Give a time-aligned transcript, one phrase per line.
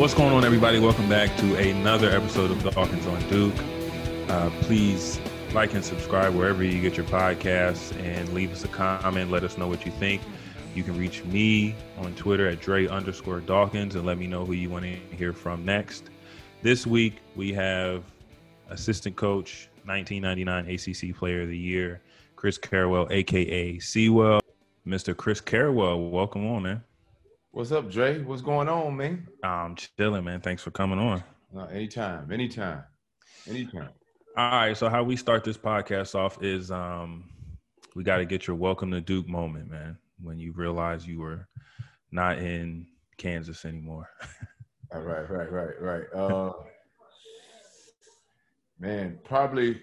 [0.00, 0.78] What's going on, everybody?
[0.78, 3.54] Welcome back to another episode of Dawkins on Duke.
[4.30, 5.20] Uh, please
[5.52, 9.30] like and subscribe wherever you get your podcasts and leave us a comment.
[9.30, 10.22] Let us know what you think.
[10.74, 14.54] You can reach me on Twitter at Dre underscore Dawkins and let me know who
[14.54, 16.08] you want to hear from next.
[16.62, 18.02] This week, we have
[18.70, 22.00] assistant coach, 1999 ACC Player of the Year,
[22.36, 24.40] Chris Carrawell, aka Sewell.
[24.86, 25.14] Mr.
[25.14, 26.82] Chris Carrawell, welcome on, man.
[27.52, 28.22] What's up, Dre?
[28.22, 29.26] What's going on, man?
[29.42, 30.40] I'm chilling, man.
[30.40, 31.24] Thanks for coming on.
[31.54, 32.84] Uh, anytime, anytime,
[33.48, 33.88] anytime.
[34.36, 34.76] All right.
[34.76, 37.28] So how we start this podcast off is um
[37.96, 39.98] we got to get your welcome to Duke moment, man.
[40.22, 41.48] When you realize you were
[42.12, 42.86] not in
[43.16, 44.08] Kansas anymore.
[44.94, 46.04] All right, right, right, right.
[46.14, 46.52] Uh,
[48.78, 49.82] man, probably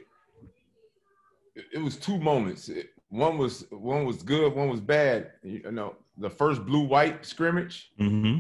[1.74, 2.70] it, was two moments.
[3.10, 5.32] One was one was good, one was bad.
[5.44, 7.92] You know, the first blue white scrimmage.
[8.00, 8.40] Mm-hmm.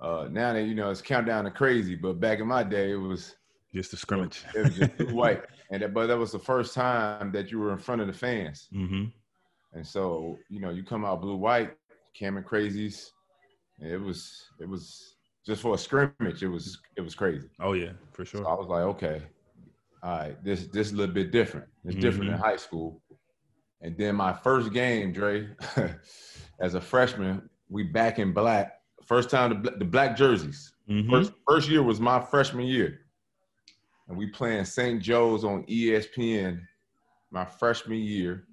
[0.00, 2.96] Uh, now that you know it's countdown to crazy, but back in my day it
[2.96, 3.36] was
[3.72, 4.42] just a scrimmage.
[4.54, 7.58] It was just blue white, and that, but that was the first time that you
[7.58, 8.68] were in front of the fans.
[8.74, 9.04] Mm-hmm.
[9.72, 11.72] And so you know you come out blue white,
[12.18, 13.10] Cameron crazies.
[13.80, 15.14] It was it was
[15.46, 16.42] just for a scrimmage.
[16.42, 17.48] It was it was crazy.
[17.60, 18.42] Oh yeah, for sure.
[18.42, 19.22] So I was like, okay,
[20.02, 21.66] all right, this this is a little bit different.
[21.84, 22.34] It's different Mm-hmm.
[22.44, 23.00] in high school.
[23.84, 25.46] And then my first game, Dre,
[26.58, 28.80] as a freshman, we back in black.
[29.04, 30.72] First time the, the black jerseys.
[30.88, 31.10] Mhm.
[31.10, 33.00] First first year was my freshman year,
[34.08, 35.02] and we playing St.
[35.02, 36.62] Joe's on ESPN
[37.30, 38.44] my freshman year,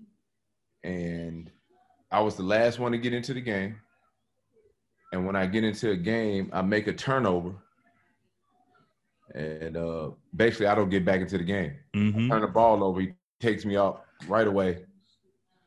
[0.83, 1.49] and
[2.11, 3.77] I was the last one to get into the game.
[5.13, 7.53] And when I get into a game, I make a turnover,
[9.33, 11.73] and uh, basically I don't get back into the game.
[11.95, 12.27] Mhm.
[12.29, 14.85] Turn the ball over, he takes me out right away.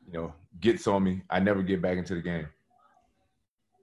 [0.05, 1.21] You know, gets on me.
[1.29, 2.47] I never get back into the game.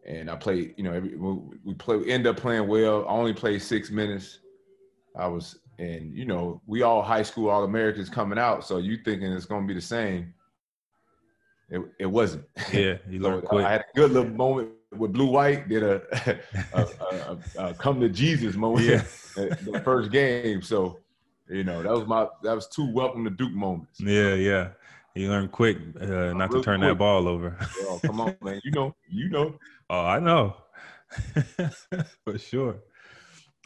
[0.06, 3.06] And I play, you know, every, we we play, we end up playing well.
[3.06, 4.40] I only played six minutes.
[5.16, 8.98] I was, and you know, we all high school all Americans coming out, so you
[9.04, 10.34] thinking it's gonna be the same.
[11.68, 12.44] It, it wasn't.
[12.72, 13.64] Yeah, you So learned quick.
[13.64, 15.68] I had a good little moment with Blue White.
[15.68, 16.02] Did a,
[16.74, 19.04] a, a, a, a come to Jesus moment Yeah.
[19.34, 20.60] the first game.
[20.62, 20.98] So,
[21.48, 24.00] you know, that was my that was two welcome to Duke moments.
[24.00, 24.68] Yeah, yeah.
[25.14, 27.58] You learned quick uh, not to turn that ball over.
[27.80, 28.60] Yo, come on, man.
[28.64, 29.54] You know, you know.
[29.90, 30.56] Oh, I know.
[32.24, 32.76] For sure.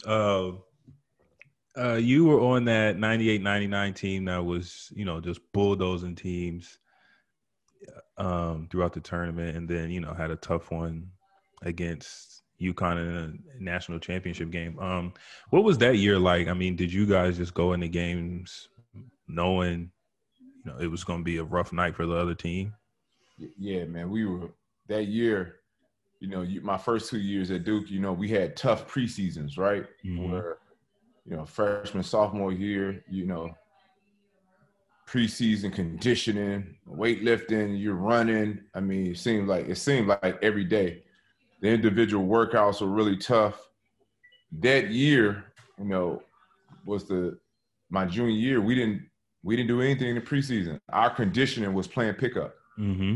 [0.04, 0.52] Uh,
[1.78, 6.78] uh, you were on that 98 99 team that was, you know, just bulldozing teams
[8.18, 11.10] um, throughout the tournament and then, you know, had a tough one
[11.62, 14.78] against UConn in a national championship game.
[14.78, 15.12] Um,
[15.50, 16.48] what was that year like?
[16.48, 18.68] I mean, did you guys just go into games
[19.28, 19.90] knowing,
[20.66, 22.74] you know, it was going to be a rough night for the other team?
[23.58, 24.10] Yeah, man.
[24.10, 24.50] We were
[24.88, 25.56] that year.
[26.20, 27.90] You know, you, my first two years at Duke.
[27.90, 29.86] You know, we had tough preseasons, right?
[30.04, 30.30] Mhm.
[30.30, 30.58] Where,
[31.24, 33.04] you know, freshman, sophomore year.
[33.08, 33.54] You know,
[35.06, 38.60] preseason conditioning, weightlifting, you're running.
[38.74, 41.04] I mean, it seemed like it seemed like every day.
[41.60, 43.60] The individual workouts were really tough.
[44.60, 45.44] That year,
[45.78, 46.22] you know,
[46.86, 47.38] was the
[47.90, 48.60] my junior year.
[48.60, 49.02] We didn't
[49.46, 50.80] we didn't do anything in the preseason.
[50.90, 53.14] Our conditioning was playing pickup Mm-hmm.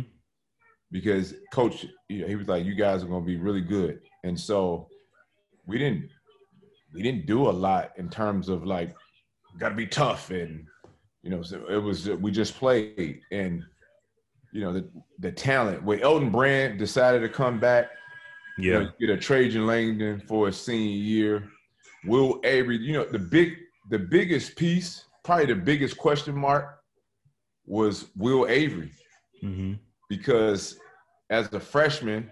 [0.91, 4.01] because coach you know, he was like you guys are going to be really good
[4.25, 4.89] and so
[5.67, 6.09] we didn't
[6.95, 8.95] we didn't do a lot in terms of like
[9.59, 10.65] got to be tough and
[11.23, 13.63] you know so it was we just played and
[14.55, 17.91] you know the the talent when Elton Brand decided to come back
[18.57, 18.79] you Yeah.
[18.79, 21.49] know, you get a Trajan Langdon for a senior year
[22.07, 23.59] Will Avery you know the big
[23.91, 26.79] the biggest piece probably the biggest question mark
[27.67, 28.93] was Will Avery
[29.43, 29.73] Mm-hmm.
[30.11, 30.79] because
[31.31, 32.31] as a freshman,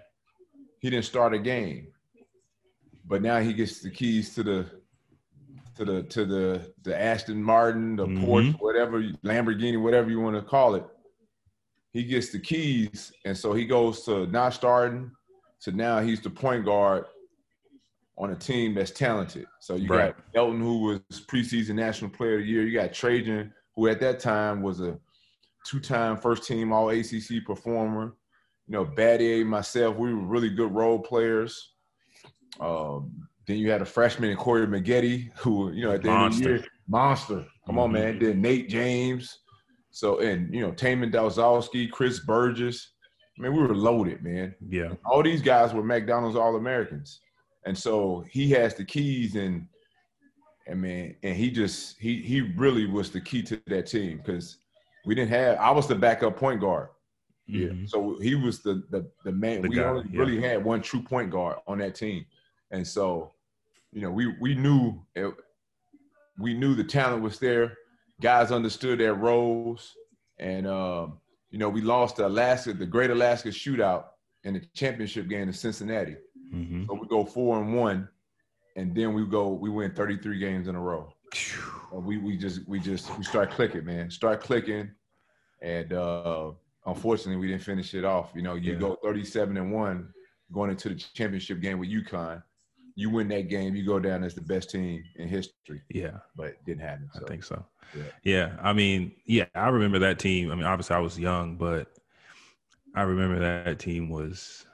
[0.79, 1.87] he didn't start a game,
[3.07, 4.65] but now he gets the keys to the
[5.75, 8.23] to the to the the Aston Martin, the Mhm.
[8.23, 10.85] Porsche, whatever Lamborghini, whatever you want to call it.
[11.93, 15.09] He gets the keys, and so he goes to not starting
[15.61, 17.05] to now he's the point guard
[18.19, 19.45] on a team that's talented.
[19.61, 20.13] So you Right.
[20.15, 22.63] got Elton, who was preseason national player of the year.
[22.63, 24.99] You got Trajan, who at that time was a
[25.65, 28.15] two-time first-team All ACC performer.
[28.67, 31.73] You know, Battier, myself, we were really good role players.
[32.59, 36.21] Um, then you had a freshman, Corey Maggette, who you know at the end of
[36.23, 36.43] Monster.
[36.43, 37.45] the year, monster.
[37.65, 37.93] Come on, Mhm.
[37.93, 38.19] man.
[38.19, 39.39] Then Nate James.
[39.91, 42.93] So and you know Taymon Domzalski, Chris Burgess.
[43.37, 44.93] I mean, we were loaded, man Yeah.
[45.05, 47.21] all these guys were McDonald's All Americans,
[47.69, 49.67] and so he has the keys, and
[50.67, 54.57] I mean, and he just he he really was the key to that team because
[55.05, 55.59] we didn't have.
[55.59, 56.89] I was the backup point guard,
[57.45, 57.67] yeah.
[57.67, 57.87] Mhm.
[57.87, 59.61] So he was the the the man.
[59.61, 60.19] The we guy, only yeah.
[60.19, 62.25] really had one true point guard on that team,
[62.71, 63.33] and so
[63.91, 65.31] you know, we we knew it,
[66.39, 67.77] we knew the talent was there.
[68.19, 69.95] Guys understood their roles,
[70.39, 71.19] and um,
[71.51, 74.05] you know, we lost the Alaska, the Great Alaska Shootout
[74.43, 76.15] in the championship game in Cincinnati.
[76.53, 76.85] Mm-hmm.
[76.87, 78.07] So we go four and one,
[78.75, 81.13] and then we go we win 33 games in a row.
[81.93, 84.09] And we we just we just we start clicking, man.
[84.09, 84.89] Start clicking,
[85.61, 86.51] and uh
[86.85, 88.31] unfortunately we didn't finish it off.
[88.35, 88.79] You know, you Yeah.
[88.79, 90.11] go 37 and one
[90.51, 92.41] going into the championship game with UConn.
[92.95, 96.47] You win that game, you go down as the best team in history, Yeah, but
[96.47, 97.09] it didn't happen.
[97.13, 97.21] So.
[97.23, 97.63] I think so.
[97.95, 98.03] yeah.
[98.23, 98.57] Yeah.
[98.61, 100.51] I mean, yeah, I remember that team.
[100.51, 101.87] I mean, obviously I was young, but
[102.95, 104.65] I remember that team was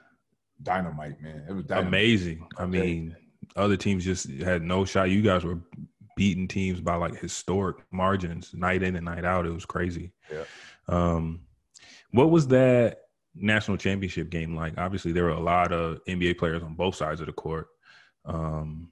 [0.62, 1.44] dynamite, man.
[1.48, 1.88] It was dynamite.
[1.88, 2.46] amazing.
[2.58, 3.16] I mean,
[3.56, 5.10] other teams just had no shot.
[5.10, 5.58] You guys were
[6.16, 9.46] beating teams by like historic margins, night in and night out.
[9.46, 10.12] It was crazy.
[10.32, 10.44] Yeah.
[10.88, 11.40] Um,
[12.10, 13.00] what was that
[13.34, 14.78] national championship game like?
[14.78, 17.68] Obviously, there were a lot of NBA players on both sides of the court.
[18.24, 18.90] Um,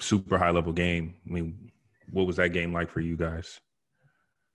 [0.00, 1.14] super high level game.
[1.28, 1.70] I mean,
[2.10, 3.60] what was that game like for you guys?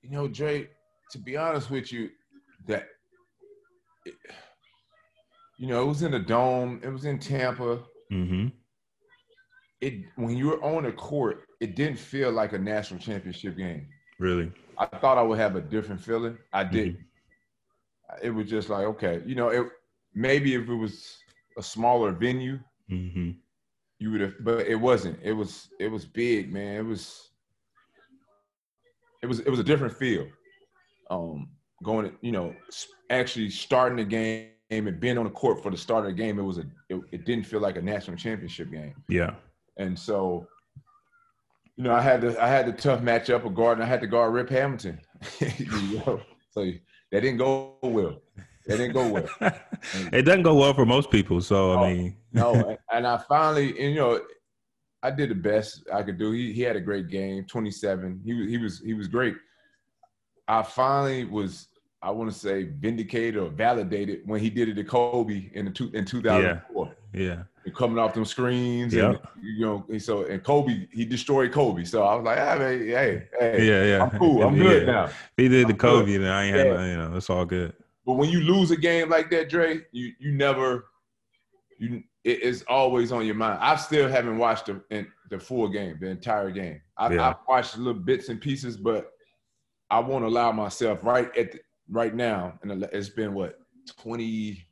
[0.01, 0.67] You know, Jay,
[1.11, 2.09] to be honest with you,
[2.67, 2.87] that
[4.05, 4.15] it-
[5.57, 7.79] you know, it was in the dome, it was in Tampa.
[8.11, 8.47] Mm-hmm.
[9.81, 13.87] It when you were on the court, it didn't feel like a national championship game.
[14.19, 14.51] Really?
[14.77, 16.37] I thought I would have a different feeling.
[16.53, 16.97] I did.
[18.21, 19.67] It was just like, okay, you know, it
[20.13, 21.17] maybe if it was
[21.57, 22.59] a smaller venue,
[22.91, 23.31] Mm-hmm.
[23.99, 25.19] you would have but it wasn't.
[25.23, 26.77] It was it was big, man.
[26.77, 27.31] It was
[29.21, 30.27] it was it was a different feel.
[31.09, 31.49] Um
[31.83, 32.55] going you know,
[33.09, 36.39] actually starting the game and being on the court for the start of the game,
[36.39, 38.95] it was a it, it didn't feel like a national championship game.
[39.09, 39.35] Yeah.
[39.77, 40.47] And so,
[41.75, 44.01] you know, I had the I had the tough matchup with guard, and I had
[44.01, 44.99] to guard Rip Hamilton.
[45.39, 46.21] You know,
[46.51, 46.63] so
[47.11, 48.21] that didn't go well.
[48.67, 49.27] That didn't go well.
[50.11, 51.39] it doesn't go well for most people.
[51.41, 51.87] So I Oh.
[51.93, 54.19] mean, No, and I finally, and you know,
[55.03, 56.31] I did the best I could do.
[56.31, 58.21] He he had a great game, 27.
[58.25, 59.35] He was he was he was great.
[60.47, 61.67] I finally was,
[62.05, 65.71] I want to say, vindicated or validated when he did it to Kobe in the
[65.71, 66.95] two in 2004.
[67.13, 67.21] yeah,
[67.65, 67.71] yeah.
[67.73, 68.93] coming off them screens.
[68.93, 69.05] Yep.
[69.35, 71.83] And, you know, and so and Kobe, he destroyed Kobe.
[71.83, 74.03] So I was like, ah, hey, man, hey, hey, yeah, yeah.
[74.03, 74.43] I'm cool.
[74.43, 74.93] I'm good Yeah.
[74.93, 75.09] now.
[75.35, 75.79] He did the good.
[75.79, 76.73] Kobe, and I ain't had, Yeah.
[76.73, 77.73] no- you know, it's all good.
[78.05, 80.85] But when you lose a game like that, Dre, you you never
[81.79, 83.57] you it, it's always on your mind.
[83.61, 86.81] I still haven't watched the in, the full game, the entire game.
[86.97, 87.29] I, Yeah.
[87.29, 89.11] I've watched little bits and pieces, but
[89.89, 91.59] I won't allow myself right at the,
[91.89, 92.57] right now.
[92.61, 93.59] And it's been what
[93.97, 94.65] 20,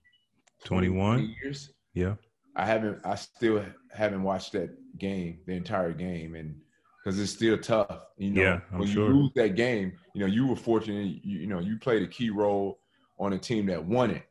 [0.65, 1.35] 21?
[1.43, 1.71] years.
[1.93, 2.15] Yeah,
[2.55, 2.99] I haven't.
[3.05, 3.63] I still
[3.93, 6.55] haven't watched that game, the entire game, and
[7.03, 7.99] because it's still tough.
[8.17, 9.09] You know, Yeah, I'm when sure.
[9.09, 11.23] you lose that game, you know, you were fortunate.
[11.23, 12.79] You, you know, you played a key role
[13.19, 14.23] on a team that won it.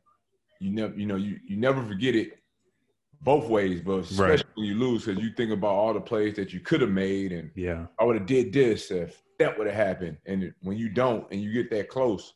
[0.59, 2.39] You never, you know, you you never forget it
[3.21, 4.45] both ways, but especially Right.
[4.55, 7.31] when you lose, because you think about all the plays that you could have made,
[7.31, 10.17] and yeah, I would have did this if that would have happened.
[10.25, 12.33] And when you don't, and you get that close,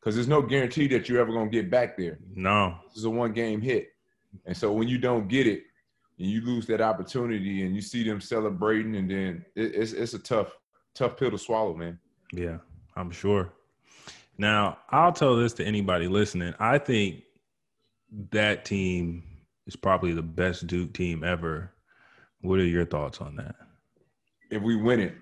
[0.00, 3.10] because there's no guarantee that you're ever gonna get back there no, this is a
[3.10, 3.88] one game hit.
[4.46, 5.62] And so when you don't get it
[6.18, 10.14] and you lose that opportunity and you see them celebrating and then it, it's it's
[10.14, 10.52] a tough,
[10.94, 11.98] tough pill to swallow, man.
[12.32, 12.58] yeah,
[12.94, 13.52] I'm sure.
[14.36, 16.54] Now, I'll tell this to anybody listening.
[16.60, 17.22] I think
[18.30, 19.24] that team
[19.66, 21.72] is probably the best Duke team ever.
[22.42, 23.56] What are your thoughts on that?
[24.50, 25.14] If we win it,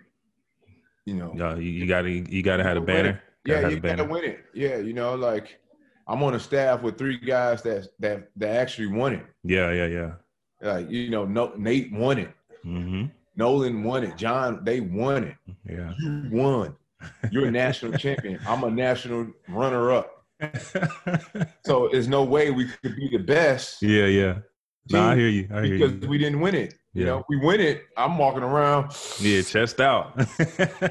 [1.06, 1.32] you know.
[1.34, 3.22] Yeah, you, you gotta you gotta have a banner.
[3.46, 4.44] Yeah, you gotta win it.
[4.54, 5.58] Yeah, you know, like
[6.08, 9.26] I'm on a staff with three guys that that that actually won it.
[9.44, 10.12] Yeah, yeah, yeah.
[10.62, 12.32] Like, you know, no, Nate won it.
[12.64, 13.06] Mm-hmm.
[13.36, 14.16] Nolan won it.
[14.16, 15.36] Jon, they won it.
[15.68, 15.92] Yeah.
[16.00, 16.74] You won.
[17.30, 18.40] You're a national champion.
[18.46, 20.12] I'm a national runner up.
[21.64, 23.82] So there's no way we could be the best.
[23.82, 24.38] yeah, yeah.
[24.90, 25.48] No, I hear you.
[25.52, 26.08] I hear because you.
[26.08, 26.74] we didn't win it.
[26.92, 27.06] You Yeah.
[27.10, 27.82] know, we win it.
[27.96, 28.92] I'm walking around.
[29.20, 30.12] Yeah, chest out.
[30.58, 30.90] I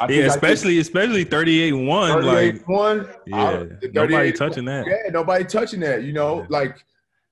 [0.00, 3.08] I yeah, especially especially 38 and 1 like 38 one.
[3.26, 4.86] yeah, nobody touching that.
[4.86, 6.02] Yeah, nobody touching that.
[6.04, 6.46] You know, Yeah.
[6.50, 6.76] like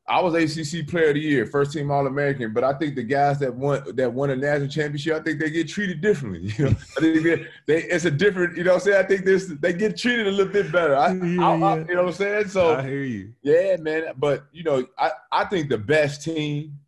[0.09, 2.53] I was ACC Player of the Year, first team All American.
[2.53, 5.51] But I think the guys that won that won a national championship, I think they
[5.51, 6.49] get treated differently.
[6.57, 8.57] You know, I think they, they it's a different.
[8.57, 10.95] You know, what I'm saying I think this they get treated a little bit better.
[10.97, 12.49] I, Yeah, I- I- you know what I'm saying?
[12.49, 13.33] So I hear you.
[13.43, 14.05] Yeah, man.
[14.17, 16.79] But you know, I, I think the best team,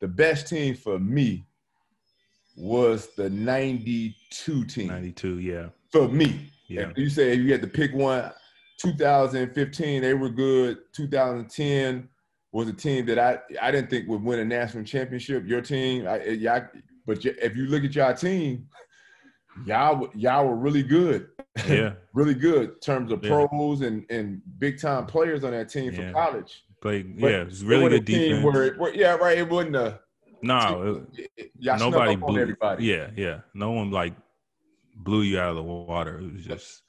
[0.00, 1.44] the best team for me
[2.56, 4.88] was the 92 team.
[4.88, 5.66] 92, yeah.
[5.90, 6.50] For me.
[6.68, 6.90] Yeah.
[6.90, 8.30] If you say you had to pick one,
[8.80, 10.78] 2015, they were good.
[10.94, 12.08] 2010
[12.52, 15.46] was a team that I, I didn't think would win a national championship.
[15.46, 16.62] Your team, I, eh, y'all,
[17.06, 18.66] but if you look at y'all team,
[19.66, 21.28] y'all y'all were really good
[21.68, 21.92] Yeah.
[22.14, 23.46] really good in terms of Yeah.
[23.48, 25.96] pros and, and big time players on that team Yeah.
[25.96, 26.64] from college.
[26.80, 28.44] Played, But yeah, it's It really good defense.
[28.44, 29.36] Where, where, yeah, right.
[29.38, 30.00] It wasn't a
[30.42, 32.86] no, it- it- y'all nobody blew everybody.
[32.86, 33.40] Yeah, yeah.
[33.52, 34.14] No one like
[34.96, 36.18] blew you out of the water.
[36.18, 36.82] It was just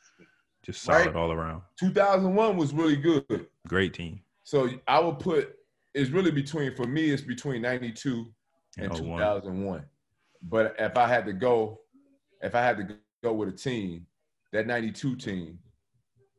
[0.63, 1.15] just solid Right.
[1.15, 1.61] all around.
[1.79, 3.47] 2001 was really good.
[3.67, 4.21] Great team.
[4.43, 5.55] So I would put
[5.93, 8.31] it's really between for me it's between 92
[8.77, 9.83] and And 2001.
[10.43, 11.81] But if I had to go,
[12.41, 14.05] if I had to go with a team,
[14.51, 15.59] that 92 team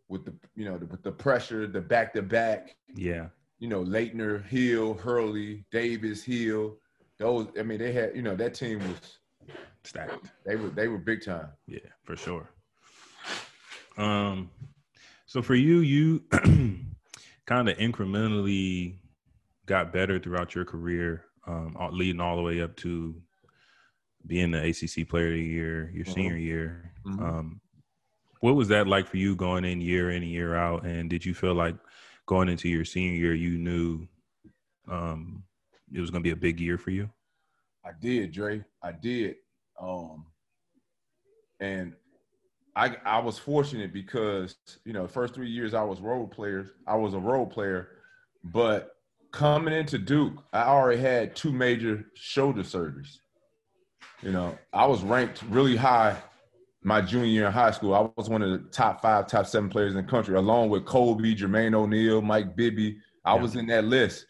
[0.09, 3.29] with the you know the, with the pressure, the back to back, Yeah.
[3.59, 6.77] you know Laettner, Hill, Hurley, Davis, Hill,
[7.19, 9.19] those I mean they had you know that team was
[9.85, 10.31] Stacked.
[10.47, 11.49] they were they were big time.
[11.67, 12.49] Yeah, for sure.
[13.97, 14.51] Um,
[15.27, 16.21] so for you, you
[17.47, 18.97] kind of incrementally
[19.67, 23.21] got better throughout your career, um, leading all the way up to
[24.27, 26.13] being the ACC Player of the Year, your Mhm.
[26.15, 26.93] senior year.
[27.05, 27.21] Mhm.
[27.21, 27.61] Um,
[28.41, 30.85] what was that like for you going in year in and year out?
[30.85, 31.77] And did you feel like
[32.27, 34.07] going into your senior year, you knew
[34.89, 35.45] um,
[35.93, 37.09] it was going to be a big year for you?
[37.85, 38.65] I did, Dre.
[38.83, 39.37] I did.
[39.81, 40.27] Um,
[41.61, 41.95] and
[42.75, 46.69] I I was fortunate because you know first three years I was role players.
[46.87, 47.89] I was a role player,
[48.45, 48.97] but
[49.31, 53.19] coming into Duke, I already had two major shoulder surgeries.
[54.23, 56.17] You know, I was ranked really high
[56.85, 57.95] my junior year in high school.
[57.95, 60.85] I was one of the top five, top seven players in the country, along with
[60.85, 62.99] Kobe, Jermaine O'Neal, Mike Bibby.
[63.25, 63.43] I Yeah.
[63.43, 64.27] was in that list.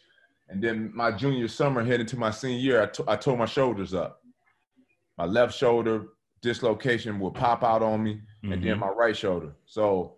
[0.49, 3.47] And then my junior summer, heading to my senior year, I to- I tore my
[3.47, 4.21] shoulders up.
[5.17, 6.09] My left shoulder
[6.43, 8.81] dislocation would pop out on me, and then Mhm.
[8.81, 9.55] my right shoulder.
[9.67, 10.17] So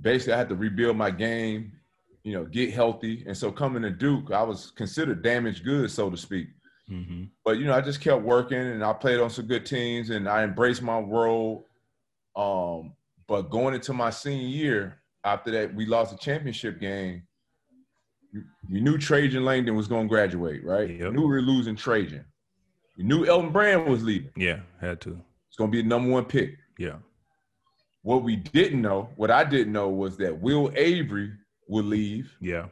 [0.00, 1.72] basically, I had to rebuild my game,
[2.24, 3.22] you know, get healthy.
[3.26, 6.48] And so coming to Duke, I was considered damaged goods, so to speak.
[6.90, 7.28] Mhm.
[7.44, 10.28] But you know, I just kept working, and I played on some good teams, and
[10.28, 11.66] I embraced my role.
[12.34, 12.94] Um,
[13.26, 17.22] but going into my senior year, after that, we lost a championship game.
[18.32, 20.90] You- We knew Trajan Langdon was going to graduate, right?
[20.90, 21.08] Yep.
[21.10, 22.24] We knew we were losing Trajan.
[22.96, 24.30] We knew Elton Brand was leaving.
[24.36, 25.18] Yeah, had to.
[25.48, 26.56] It's to be the number one pick.
[26.78, 26.96] Yeah.
[28.02, 31.32] What we didn't know, what I didn't know, was that Will Avery
[31.68, 32.66] would leave, Yeah.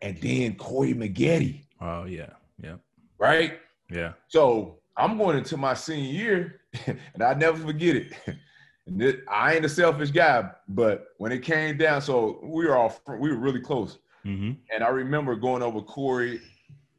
[0.00, 2.30] and then Corey Maggette, Oh, yeah.
[2.62, 2.76] Yeah.
[3.18, 3.58] right?
[3.90, 4.12] Yeah.
[4.28, 6.60] So I'm going into my senior year,
[7.14, 8.12] and I never forget it.
[8.84, 12.76] And this, I ain't a selfish guy, but when it came down, so we were
[12.76, 13.98] all we were really close.
[14.26, 14.54] Mm-hmm.
[14.74, 16.40] And I remember going over Corey,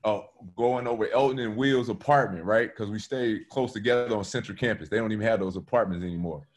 [0.04, 0.22] uh,
[0.56, 2.70] going over Elton and Will's apartment, right?
[2.70, 4.90] Because we stayed close together on Central Campus.
[4.90, 6.48] They don't even have those apartments anymore.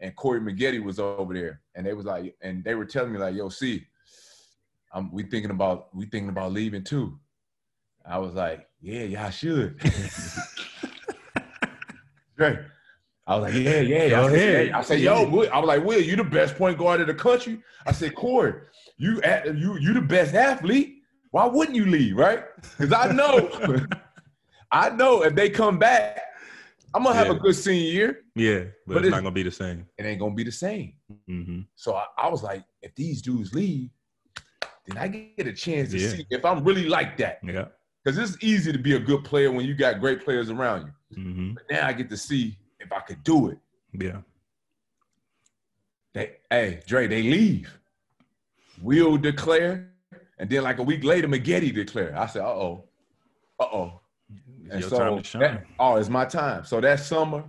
[0.00, 3.18] And Corey Maggette was over there, and they was like, and they were telling me
[3.18, 3.86] like, "Yo, see,
[4.92, 7.18] I'm we thinking about we thinking about leaving too."
[8.04, 9.80] I was like, "Yeah, y'all should."
[12.36, 12.58] Right.
[13.26, 14.08] I was like, yeah, yeah.
[14.10, 14.70] Go I said, ahead.
[14.72, 17.14] I said, yo, Will, I was like, Will, you the best point guard in the
[17.14, 17.62] country.
[17.86, 18.54] I said, Corey,
[18.98, 20.96] you at, you you the best athlete.
[21.34, 22.44] Why wouldn't you leave, right?
[22.78, 23.50] Because I know,
[24.70, 26.20] I know if they come back,
[26.94, 27.32] I'm gonna have Yeah.
[27.32, 28.20] a good senior year.
[28.36, 29.84] Yeah, but, But it's it's- not gonna be the same.
[29.98, 30.94] It ain't gonna be the same.
[31.28, 31.62] Mm-hmm.
[31.74, 33.90] So I, I was like, if these dudes leave,
[34.86, 36.10] then I get a chance to Yeah.
[36.10, 37.40] see if I'm really like that.
[37.42, 37.64] Yeah.
[38.04, 41.18] Because it's easy to be a good player when you got great players around you.
[41.20, 41.54] Mm-hmm.
[41.54, 43.58] But now I get to see if I could do it.
[43.92, 44.20] Yeah.
[46.12, 47.76] They, hey, Dre, they leave.
[48.80, 49.90] We'll declare,
[50.38, 52.16] and then like a week later, Maggette declare.
[52.18, 52.84] I said, uh oh,
[53.60, 54.00] uh oh.
[54.70, 55.62] Time to shine.
[55.78, 56.64] oh, it's my time.
[56.64, 57.44] So that summer,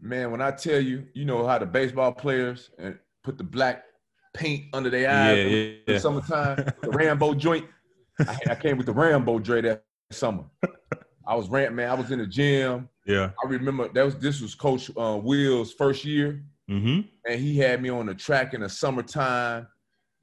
[0.00, 3.84] man, when I tell you, you know how the baseball players and put the black
[4.32, 5.50] paint under their eyes yeah, in
[5.86, 5.98] the yeah.
[5.98, 7.66] summertime, the Rambo joint.
[8.20, 10.44] I, I came with the Rambo Dre that summer.
[11.26, 11.90] I was ran, man.
[11.90, 12.88] I was in the gym.
[13.06, 13.30] Yeah.
[13.42, 17.00] I remember that was this was Coach uh, Will's first year Mm-hmm.
[17.28, 19.66] and he had me on the track in the summertime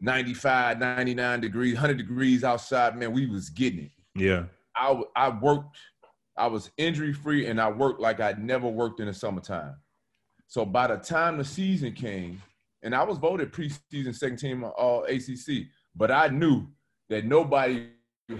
[0.01, 4.43] 95 99 degrees 100 degrees outside man we was getting it Yeah.
[4.75, 5.77] I, I worked
[6.37, 9.75] i was injury free and i worked like i'd never worked in the summertime
[10.47, 12.41] so by the time the season came
[12.83, 15.47] and i was voted preseason second team uh, all acc
[15.95, 16.65] but i knew
[17.09, 17.89] that nobody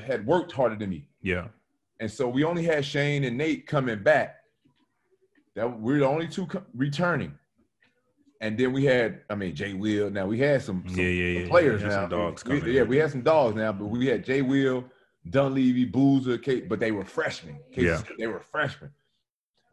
[0.05, 1.47] had worked harder than me Yeah.
[1.99, 4.37] and so we only had Shane and Nate coming back.
[5.55, 7.33] That we're the only two co- returning.
[8.41, 10.09] And then we had, I mean, Jay Will.
[10.09, 11.49] Now we had some, some Yeah, yeah, some yeah.
[11.49, 12.01] players had now.
[12.01, 14.83] some dogs We- coming yeah, we had some dogs now, but we had Jay Will,
[15.29, 17.59] Dunleavy, Boozer, Kate, but they were freshmen.
[17.71, 18.01] Casey Yeah.
[18.17, 18.91] They were freshmen.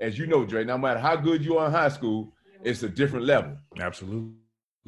[0.00, 2.32] As you know, Dre, no matter how good you are in high school,
[2.62, 3.56] it's a different level.
[3.80, 4.34] Absolutely.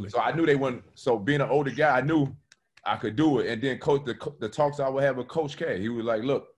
[0.08, 0.84] So I knew they wouldn't.
[0.94, 2.36] So being an older guy, I knew
[2.84, 3.48] I could do it.
[3.50, 6.22] And then coach the the talks I would have with Coach K, he was like,
[6.22, 6.48] "Look,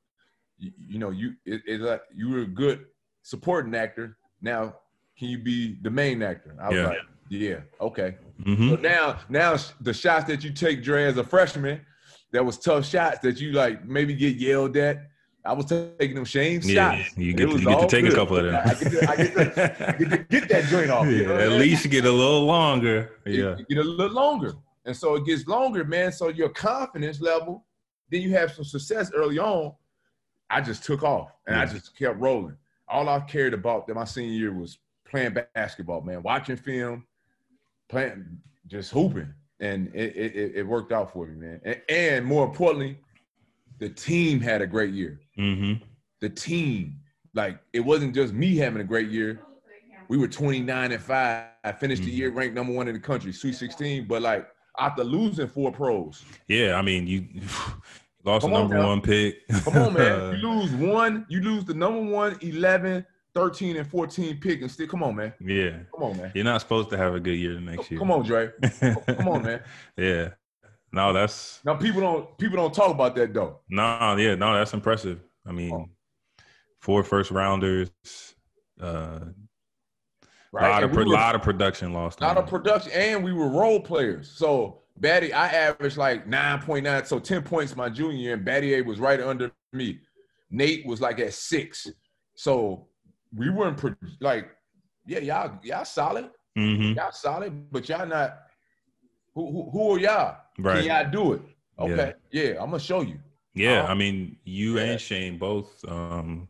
[0.58, 2.84] you, you know, you it, it's like you were a good
[3.22, 4.16] supporting actor.
[4.40, 4.76] Now,
[5.18, 6.86] can you be the main actor?" I was Yeah.
[6.88, 6.98] like,
[7.40, 8.70] "Yeah, okay." Mm-hmm.
[8.70, 11.80] So now, now the shots that you take, Dre, as a freshman,
[12.32, 15.08] that was tough shots that you like maybe get yelled at.
[15.44, 17.16] I was taking them shame Yeah, shots.
[17.16, 18.54] you get, to, you get to take a couple of them.
[18.64, 21.06] I get to, I get to, I get to get that joint off.
[21.06, 21.58] you yeah, know at I mean?
[21.58, 23.10] least you get a little longer.
[23.26, 23.56] Yeah.
[23.58, 24.52] you get a little longer.
[24.84, 26.12] And so it gets longer, man.
[26.12, 27.64] So your confidence level,
[28.10, 29.72] then you have some success early on.
[30.48, 32.56] I just took off and I just kept rolling.
[32.88, 37.04] All I cared about that my senior year was playing basketball, man, watching film,
[37.92, 38.24] playing,
[38.66, 39.32] just hooping.
[39.60, 41.60] And it, it, it- worked out for me, man.
[41.64, 42.98] And, and more importantly,
[43.78, 45.20] the team had a great year.
[45.38, 45.84] Mm-hmm.
[46.20, 46.96] The team,
[47.34, 49.40] like it wasn't just me having a great year.
[50.08, 51.46] We were 29 and 5.
[51.64, 52.16] I finished the Mhm.
[52.16, 54.06] year ranked number one in the country, Sweet 16.
[54.08, 57.28] But like after losing four pros, Yeah, I mean, you
[58.24, 58.88] lost Come the number now.
[58.88, 59.46] one pick.
[59.64, 60.38] come on, man.
[60.40, 64.86] you lose one, you lose the number one, 11, 13, and 14 pick, and still
[64.86, 65.32] come on, man.
[65.40, 66.32] yeah, Come on, man.
[66.34, 67.98] you're not supposed to have a good year the next year.
[67.98, 68.50] Come on, Dre.
[68.80, 69.62] Come on, man.
[69.96, 70.28] yeah.
[70.94, 73.60] No, that's Now people don't people don't talk about that though.
[73.70, 75.20] no, yeah, no, that's impressive.
[75.46, 75.86] I mean, Oh.
[76.80, 77.90] four first rounders,
[78.80, 79.20] uh,
[80.52, 80.70] Right?
[80.70, 82.20] lot of we were- lot of production lost.
[82.20, 84.30] lot of production, and we were role players.
[84.30, 89.00] So Batty, I averaged like 9.9, so 10 points my junior year, and Battier was
[89.00, 89.98] right under me.
[90.50, 91.88] Nate was like at six.
[92.34, 92.86] So
[93.36, 94.50] we weren't pro- like,
[95.06, 96.30] yeah, y'all, y'all solid.
[96.56, 96.96] Mhm.
[96.96, 98.38] Y'all solid, but y'all not
[99.34, 100.36] who who, who are y'all?
[100.58, 100.84] Right.
[100.84, 101.42] Can y'all do it?
[101.78, 102.12] Okay.
[102.30, 103.18] Yeah, I'm gonna show you.
[103.54, 104.84] Yeah, Uh, I mean, you yeah.
[104.84, 106.48] and Shane both um,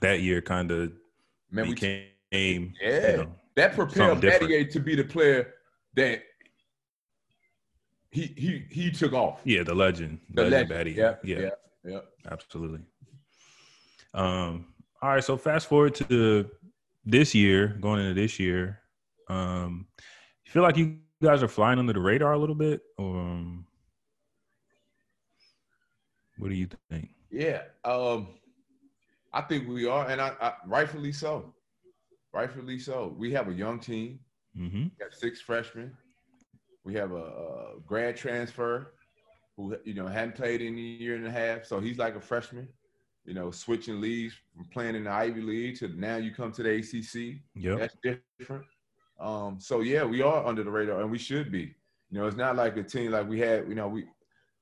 [0.00, 0.92] that year kind of
[1.50, 2.10] Man, we became.
[2.32, 3.16] you Yeah.
[3.16, 4.18] know, that prepared.
[4.18, 5.54] Battier to be the player
[5.94, 6.22] that
[8.10, 9.40] he he he took off.
[9.44, 10.96] yeah, the legend, The legend, legend.
[10.96, 11.50] Yeah, yeah, yeah,
[11.84, 12.00] yeah.
[12.30, 12.80] absolutely.
[14.14, 14.66] Um,
[15.02, 16.50] all right, so fast forward to
[17.04, 18.80] this year, going into this year.
[19.28, 19.86] Um,
[20.44, 23.66] you feel like you guys are flying under the radar a little bit, or um,
[26.38, 27.10] what do you think?
[27.30, 28.28] Yeah, um,
[29.32, 31.54] I think we are, and I, I rightfully so.
[32.32, 33.14] Rightfully so.
[33.16, 34.20] We have a young team.
[34.58, 34.82] Mm-hmm.
[34.84, 35.96] We have six freshmen.
[36.84, 38.94] We have a, a grad transfer
[39.56, 42.20] who you know hadn't played in a year and a half, so he's like a
[42.20, 42.68] freshman.
[43.26, 46.62] You know, switching leagues from playing in the Ivy League to now you come to
[46.62, 47.40] the ACC.
[47.54, 47.96] Yeah, That's
[48.38, 48.64] different.
[49.18, 51.74] Um, so yeah, we are under the radar, and we should be.
[52.10, 53.68] You know, it's not like a team like we had.
[53.68, 54.04] You know, we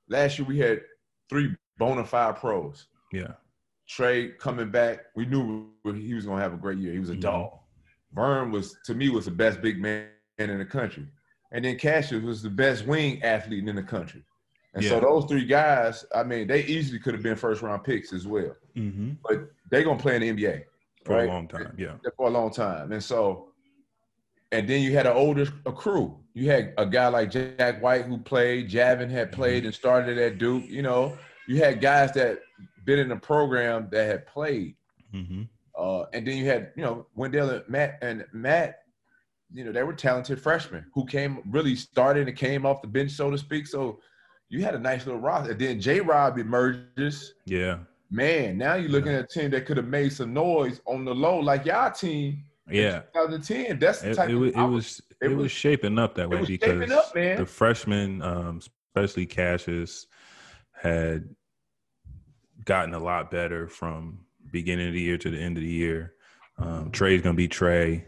[0.09, 0.81] last year we had
[1.29, 2.87] three bona fide pros.
[3.11, 3.33] Yeah.
[3.87, 6.93] Trey coming back, we knew he was gonna have a great year.
[6.93, 7.21] He was a Mhm.
[7.21, 7.59] dog.
[8.13, 11.05] Vern was to me was the best big man in the country,
[11.51, 14.23] and then Cassius was the best wing athlete in the country.
[14.75, 18.11] And so those three guys, I mean, they easily could have been first round picks
[18.11, 18.55] as well.
[18.75, 19.11] Mm-hmm.
[19.23, 20.63] But they're gonna play in the NBA
[21.05, 21.29] For right?
[21.29, 21.73] a long time.
[21.77, 21.95] Yeah.
[22.17, 22.91] for a long time.
[22.91, 23.47] And so,
[24.51, 26.19] and then you had an older a crew.
[26.33, 28.69] You had a guy like Jack White who played.
[28.69, 30.65] Javin had played and started at Duke.
[30.67, 32.39] You know, you had guys that
[32.83, 34.75] been in the program that had played.
[35.13, 35.43] Mm-hmm.
[35.77, 38.79] Uh, and then you had, you know, Wendell and Matt and Matt,
[39.53, 43.11] you know, they were talented freshmen who came really started and came off the bench,
[43.11, 43.67] so to speak.
[43.67, 43.99] So
[44.49, 45.51] you had a nice little roster.
[45.51, 47.33] And then J Rob emerges.
[47.45, 47.79] Yeah.
[48.11, 51.13] Man, now you're looking at a team that could have made some noise on the
[51.13, 52.43] low, like y'all team.
[52.69, 52.99] in Yeah.
[53.13, 53.79] 2010.
[53.79, 56.15] That's the It, type it, of it I was it it was was- shaping up
[56.15, 58.61] that way because up, the freshmen, um,
[58.95, 60.07] especially Cassius,
[60.73, 61.27] had
[62.65, 64.19] gotten a lot better from
[64.51, 66.13] beginning of the year to the end of the year.
[66.57, 68.05] Um, Trey's gonna be Trey,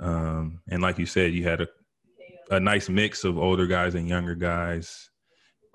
[0.00, 1.68] um, and like you said, you had a
[2.50, 5.08] a nice mix of older guys and younger guys.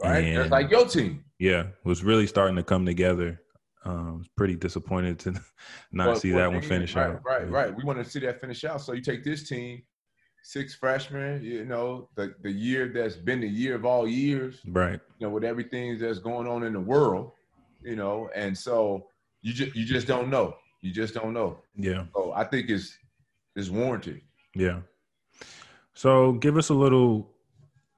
[0.03, 0.23] Right?
[0.23, 1.23] And, That's like your team.
[1.39, 3.41] yeah, was really starting to come together.
[3.85, 5.31] Um, was pretty disappointed to
[5.91, 7.21] not But- see but that one finish right, out.
[7.25, 7.55] Right, Yeah.
[7.55, 7.75] right.
[7.75, 8.81] We want to see that finish out.
[8.81, 9.81] So you take this team,
[10.43, 14.99] six freshmen, you know, the, the year that's been the year of all years, Right.
[15.19, 17.31] you know, with everything that's going on in the world,
[17.81, 19.07] you know, and so
[19.41, 20.55] you just you just don't know.
[20.81, 21.59] You just don't know.
[21.75, 22.05] Yeah.
[22.13, 22.97] So I think it's
[23.55, 24.19] it's warranted.
[24.55, 24.79] Yeah.
[25.93, 27.31] So give us a little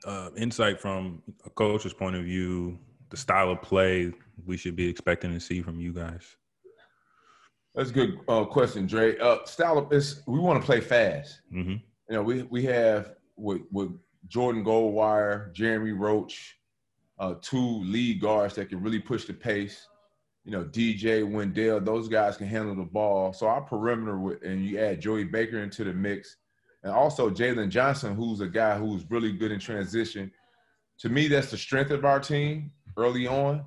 [0.06, 2.78] uh, insight from a coach's point of view,
[3.10, 4.12] the style of play
[4.46, 6.36] we should be expecting to see from you guys.
[7.76, 9.18] That's a good uh, question, Dre.
[9.18, 11.42] Uh, style of is we want to play fast.
[11.52, 11.76] hmm
[12.12, 13.92] you know, we we have with with
[14.28, 16.58] Jordan Goldwire, Jeremy Roach,
[17.20, 19.88] uh, two lead guards that can really push the pace.
[20.44, 23.32] You know, DJ Wendell, those guys can handle the ball.
[23.32, 26.36] So our perimeter, with, and you add Joey Baker into the mix,
[26.84, 30.32] and also Jalen Johnson, who's a guy who's really good in transition.
[31.00, 33.64] To me, that's the strength of our team early on.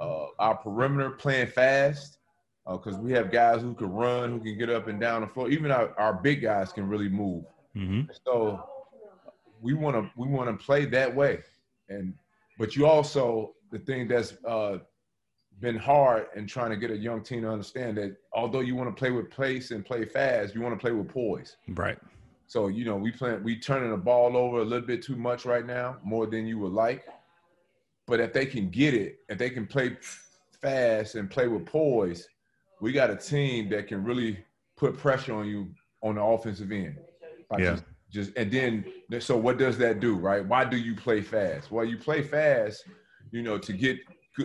[0.00, 2.18] Uh, our perimeter playing fast
[2.70, 5.50] because we have guys who can run, who can get up and down the floor.
[5.50, 7.44] Even our, our big guys can really move.
[7.74, 8.62] hmm So
[9.60, 11.40] we want to we want to play that way,
[11.88, 12.14] and
[12.58, 14.78] but you also the thing that's uh,
[15.60, 18.94] been hard in trying to get a young team to understand that although you want
[18.94, 21.56] to play with pace and play fast, you want to play with poise.
[21.68, 21.98] Right.
[22.48, 25.44] So you know we play we turning the ball over a little bit too much
[25.44, 27.04] right now, more than you would like.
[28.06, 29.96] But if they can get it, if they can play
[30.62, 32.26] fast and play with poise,
[32.80, 34.38] we got a team that can really
[34.78, 35.68] put pressure on you
[36.02, 36.96] on the offensive end.
[37.50, 37.72] Like Yeah.
[37.72, 40.44] Just, just and then so what does that do, right?
[40.44, 41.70] Why do you play fast?
[41.70, 42.84] Well, you play fast,
[43.30, 43.98] you know, to get.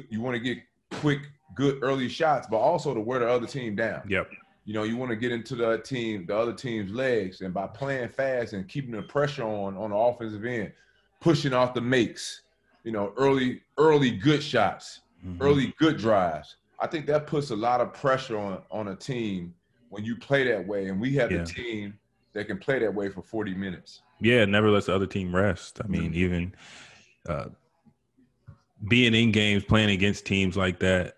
[0.09, 0.57] You want to get
[0.91, 1.21] quick,
[1.55, 4.01] good early shots, but also to wear the other team down.
[4.09, 4.27] Yep.
[4.65, 7.67] You know, you want to get into the team, the other team's legs, and by
[7.67, 10.71] playing fast and keeping the pressure on on the offensive end,
[11.19, 12.43] pushing off the makes,
[12.83, 15.37] you know, early early good shots, Mhm.
[15.41, 16.55] early good drives.
[16.79, 19.53] I think that puts a lot of pressure on on a team
[19.89, 21.39] when you play that way, and we have Yeah.
[21.39, 21.99] the team
[22.33, 24.01] that can play that way for 40 minutes.
[24.21, 25.81] Yeah, never lets the other team rest.
[25.83, 26.55] I mean, even
[27.27, 27.49] uh,
[28.87, 31.17] being in games, playing against teams like that,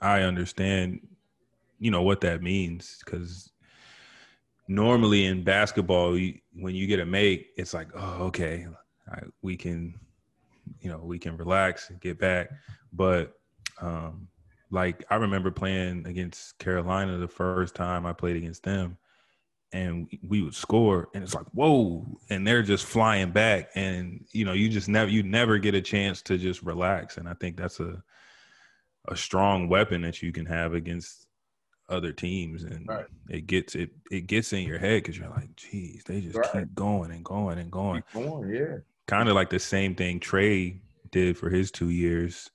[0.00, 1.06] I understand,
[1.78, 3.52] you know, what that means because
[4.68, 8.66] normally in basketball, when you get a make, it's like, oh, okay,
[9.42, 9.94] we can,
[10.80, 12.50] you know, we can relax and get back.
[12.92, 13.34] But
[13.80, 14.28] um,
[14.70, 18.96] like I remember playing against Carolina the first time I played against them
[19.72, 24.44] and we would score and it's like whoa and they're just flying back and you
[24.44, 27.56] know you just never you never get a chance to just relax and i think
[27.56, 28.02] that's a
[29.08, 31.25] a strong weapon that you can have against
[31.88, 33.06] other teams and Right.
[33.28, 36.52] it gets it it gets in your head because you're like geez they just Right.
[36.52, 38.76] keep going and going and going Keep going, yeah.
[39.06, 40.80] kind of like the same thing Trey
[41.12, 42.50] did for his two years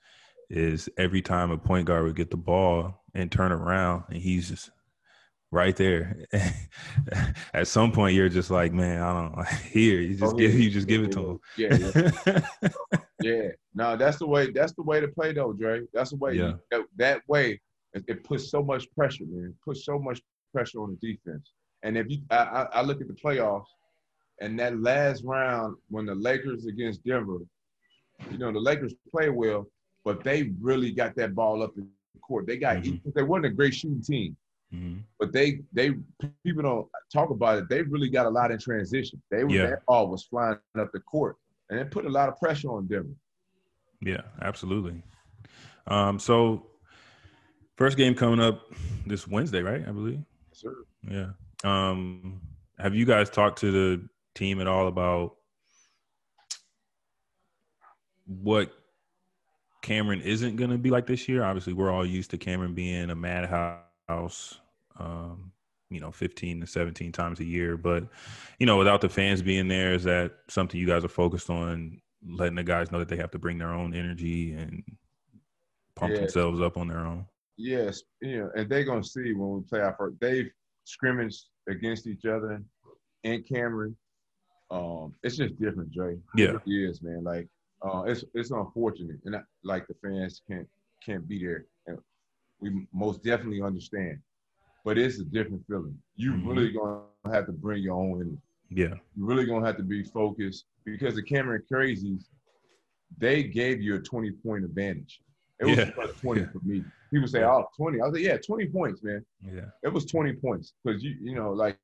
[0.50, 4.50] is every time a point guard would get the ball and turn around and he's
[4.50, 4.70] just
[5.54, 6.18] right there.
[7.54, 10.60] At some point you're just like, man, I don't here, you just Oh, give yeah.
[10.60, 12.12] you just give it to Yeah, yeah.
[12.34, 12.44] him.
[13.24, 14.50] Yeah, no, that's the way.
[14.52, 15.82] That's the way to play, though, Dre.
[15.94, 16.34] That's the way.
[16.34, 16.54] Yeah.
[16.72, 17.62] that, that way,
[17.94, 19.50] it, it puts so much pressure, man.
[19.50, 20.22] It puts so much
[20.54, 21.52] pressure on the defense.
[21.84, 23.66] And if you, I, I, look at the playoffs,
[24.40, 27.40] and that last round when the Lakers against Denver,
[28.30, 29.68] you know, the Lakers play well,
[30.06, 32.46] but they really got that ball up in the court.
[32.48, 32.78] They got.
[32.78, 33.02] Mhm.
[33.14, 34.38] They wasn't a great shooting team,
[34.74, 35.04] Mhm.
[35.20, 35.96] but they they
[36.44, 37.70] people don't talk about it.
[37.70, 39.22] They really got a lot in transition.
[39.32, 39.68] They were Yeah.
[39.72, 41.38] that ball was flying up the court,
[41.70, 43.16] and it put a lot of pressure on Denver.
[44.02, 45.04] Yeah, absolutely.
[45.88, 46.71] Um, so
[47.82, 48.62] first game coming up
[49.08, 49.82] this Wednesday, right?
[49.88, 50.20] I believe.
[50.54, 50.76] Sure.
[51.10, 51.30] Yeah.
[51.64, 52.40] Um,
[52.78, 55.38] have you guys talked to the team at all about
[58.28, 58.72] what
[59.82, 61.44] Cameron isn't going to be like this year?
[61.44, 64.60] Obviously, we're all used to Cameron being a madhouse,
[65.00, 65.52] um,
[65.90, 67.78] you know, 15 to 17 times a year.
[67.78, 68.08] But,
[68.60, 72.00] you know, without the fans being there, is that something you guys are focused on,
[72.30, 74.84] letting the guys know that they have to bring their own energy and
[75.96, 76.20] pump Yeah.
[76.20, 77.26] themselves up on their own?
[77.62, 80.16] Yes, you know, and they're gonna see when we play our first.
[80.20, 80.50] They've
[80.84, 82.62] scrimmaged against each other
[83.24, 83.96] in Cameron.
[84.72, 86.18] Um, it's just different, Dre.
[86.36, 86.58] Yeah.
[86.66, 87.24] it is, man.
[87.24, 87.48] Like,
[87.84, 90.68] uh, it's it's unfortunate, and I, like the fans can't
[91.06, 92.00] can't be there, and
[92.62, 94.18] we most definitely understand.
[94.84, 95.96] But it's a different feeling.
[96.16, 96.48] You Mhm.
[96.48, 98.42] really gonna have to bring your own energy.
[98.70, 98.96] Yeah.
[99.16, 102.30] You're really gonna have to be focused because the Cameron Crazies,
[103.20, 105.22] they gave you a 20 point advantage.
[105.62, 105.92] It was Yeah.
[105.92, 106.48] plus 20 Yeah.
[106.52, 106.84] for me.
[107.12, 109.70] People say, "Oh, 20." I was like, "Yeah, 20 points, man." Yeah.
[109.84, 111.78] It was 20 points because you you know like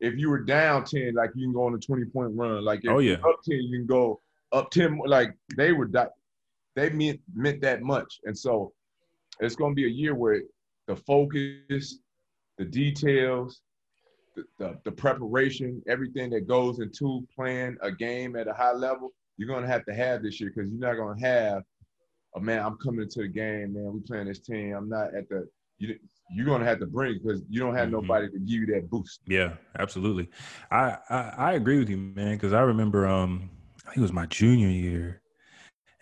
[0.00, 2.64] if you were down 10, like you can go on a 20 point run.
[2.64, 3.28] Like if Oh, you're yeah.
[3.28, 4.20] up 10, you can go
[4.52, 4.98] up 10.
[5.06, 6.08] Like they were di-
[6.76, 8.72] they meant meant that much, and so
[9.40, 10.42] it's gonna be a year where
[10.86, 11.98] the focus,
[12.58, 13.60] the details,
[14.36, 19.12] the, the, the preparation, everything that goes into playing a game at a high level,
[19.36, 21.64] you're gonna have to have this year because you're not gonna have,
[22.34, 23.92] oh man, I'm coming to the game, man.
[23.92, 24.74] We playing this team.
[24.74, 25.48] I'm not at the.
[25.78, 25.98] You,
[26.32, 27.92] you're gonna have to bring because you don't have Mhm.
[27.92, 29.20] nobody to give you that boost.
[29.26, 30.28] Yeah, absolutely.
[30.70, 33.50] I I, I agree with you, man, because I remember um
[33.84, 35.22] I think it was my junior year,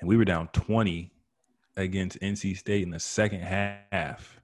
[0.01, 1.13] and we were down twenty
[1.77, 4.41] against NC State in the second half.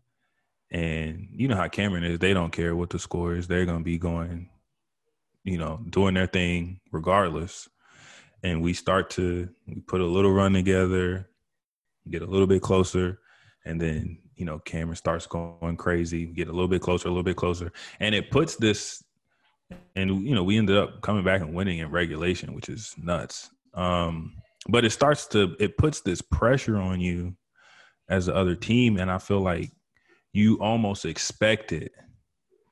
[0.71, 3.85] And you know how Cameron is; they don't care what the score is; they're gonna
[3.85, 4.49] be going,
[5.45, 7.69] you know, doing their thing regardless.
[8.43, 11.29] And we start to we put a little run together,
[12.11, 13.19] get a little bit closer,
[13.65, 17.23] and then you know Cameron starts going crazy, get a little bit closer, a little
[17.23, 19.03] bit closer, and it puts this
[19.97, 23.49] and you know we ended up coming back and winning in regulation which is nuts
[23.73, 24.35] um
[24.69, 27.35] but it starts to it puts this pressure on you
[28.11, 29.71] as the other team and i feel like
[30.35, 31.93] you almost expect it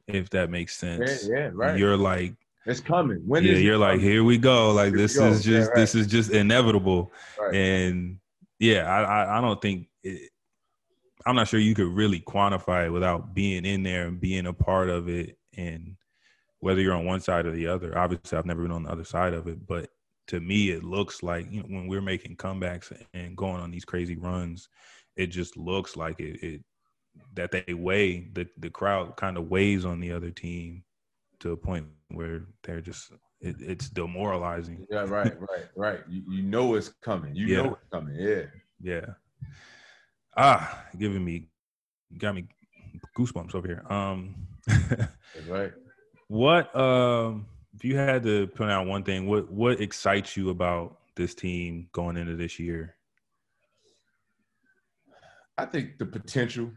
[0.07, 1.79] if that makes sense yeah, right.
[1.79, 2.35] you're like
[2.67, 3.21] it's coming.
[3.27, 5.27] When yeah is you're like here we go like Here this go.
[5.29, 5.77] is Yeah, just right.
[5.77, 7.55] this is just inevitable Right.
[7.57, 8.19] and
[8.63, 10.31] Yeah, I, I, I don't think it,
[11.27, 14.53] I'm not sure you could really quantify it without being in there and being a
[14.53, 15.97] part of it and
[16.61, 17.99] whether you're on one side or the other.
[17.99, 19.91] Obviously, I've never been on the other side of it, but
[20.29, 23.85] to me, it looks like you know when we're making comebacks and going on these
[23.85, 24.69] crazy runs,
[25.17, 26.61] it just looks like it, it
[27.35, 30.85] that they weigh the the crowd kind of weighs on the other team
[31.41, 33.11] to a point where they're just
[33.43, 34.87] it, it's demoralizing.
[34.91, 36.01] Yeah, right, right, right.
[36.09, 37.35] You, you know it's coming.
[37.35, 37.63] You Yeah.
[37.63, 38.17] know it's coming.
[38.19, 38.43] Yeah.
[38.81, 39.07] Yeah.
[40.37, 41.49] Ah, giving me
[42.19, 42.47] got me
[43.19, 43.85] goosebumps over here.
[43.91, 44.47] Um
[45.47, 45.73] right.
[46.29, 50.99] what um if you had to put out one thing, what what excites you about
[51.17, 52.97] this team going into this year?
[55.59, 56.71] I think the potential,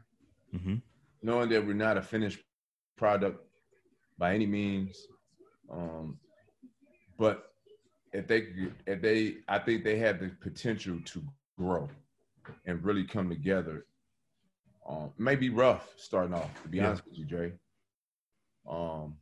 [0.51, 0.75] hmm
[1.21, 2.39] knowing that we're not a finished
[2.97, 3.39] product
[4.17, 4.95] by any means,
[5.71, 6.19] um,
[7.17, 7.53] but
[8.13, 8.47] if they
[8.87, 11.23] if they I think they have the potential to
[11.57, 11.89] grow
[12.65, 13.85] and really come together.
[14.87, 16.87] Um, it may be rough starting off, to be Yeah.
[16.87, 17.53] honest with you, Dre.
[18.69, 19.15] Um,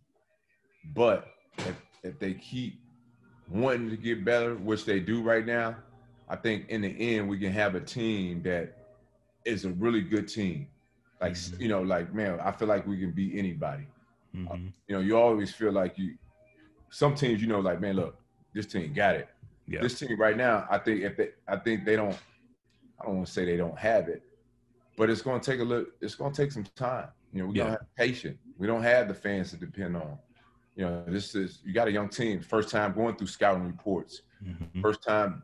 [0.94, 1.28] but
[1.60, 2.80] if if they keep
[3.50, 5.78] wanting to get better, which they do right now,
[6.30, 8.76] I think in the end we can have a team that
[9.46, 10.68] is a really good team.
[11.22, 11.60] Like Mhm.
[11.62, 13.88] you know, like man, I feel like we can beat anybody.
[14.34, 16.18] hmm You know, you always feel like you.
[16.94, 18.20] Some teams, you know, like man, look,
[18.54, 19.28] this team got it.
[19.68, 19.82] Yeah.
[19.82, 22.16] This team right now, I think if they, I think they don't.
[23.02, 24.22] I don't want to say they don't have it,
[24.96, 25.88] but it's going to take a look.
[26.02, 27.08] It's going to take some time.
[27.34, 27.64] You know, we Yeah.
[27.64, 28.38] don't have patience.
[28.60, 30.20] We don't have the fans to depend on.
[30.76, 34.22] You know, this is you got a young team, first time going through scouting reports,
[34.44, 35.42] hmm first time,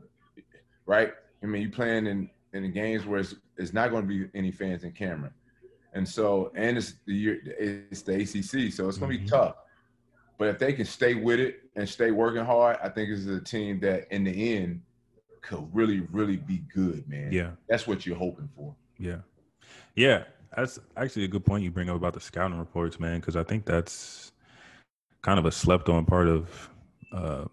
[0.86, 1.14] right?
[1.42, 4.30] I mean, you playing in in the games where it's, it's not going to be
[4.38, 5.34] any fans in Cameron,
[5.94, 9.24] and so and it's the year it's the ACC, so it's going to Mhm.
[9.24, 9.56] be tough.
[10.40, 13.28] But if they can stay with it and stay working hard, I think this is
[13.28, 14.82] a team that in the end
[15.42, 17.32] could really, really be good, man.
[17.32, 17.52] Yeah.
[17.68, 18.74] That's what you're hoping for.
[18.98, 19.18] Yeah.
[19.96, 20.24] Yeah.
[20.56, 23.44] That's actually a good point you bring up about the scouting reports, man, because I
[23.44, 24.32] think that's
[25.22, 26.70] kind of a slept on part of
[27.12, 27.46] uh,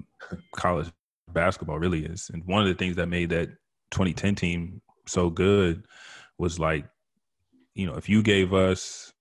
[0.55, 0.89] college
[1.33, 2.31] basketball, really is.
[2.33, 3.49] And one of the things that made that
[3.91, 5.85] 2010 team so good
[6.39, 6.87] was like,
[7.75, 9.13] you know, if you gave us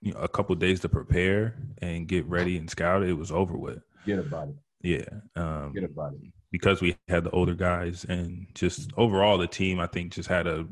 [0.00, 3.56] you know, a couple days to prepare and get ready and scout, it was over
[3.56, 3.82] with.
[4.06, 4.54] Get about it.
[4.82, 5.08] Yeah.
[5.36, 6.20] Um, Get about it.
[6.52, 10.46] because we had the older guys and just overall the team I think just had
[10.46, 10.66] a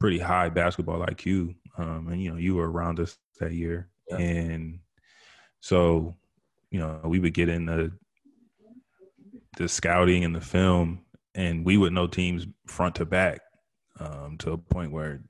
[0.00, 1.54] pretty high basketball IQ.
[1.76, 3.88] Um, and you know, you were around us that year.
[4.10, 4.18] Yeah.
[4.18, 4.80] And
[5.60, 6.16] so,
[6.70, 7.92] you know, we would get in the
[9.56, 11.00] the scouting and the film
[11.34, 13.40] and we would know teams front to back
[13.98, 15.20] um, to a point where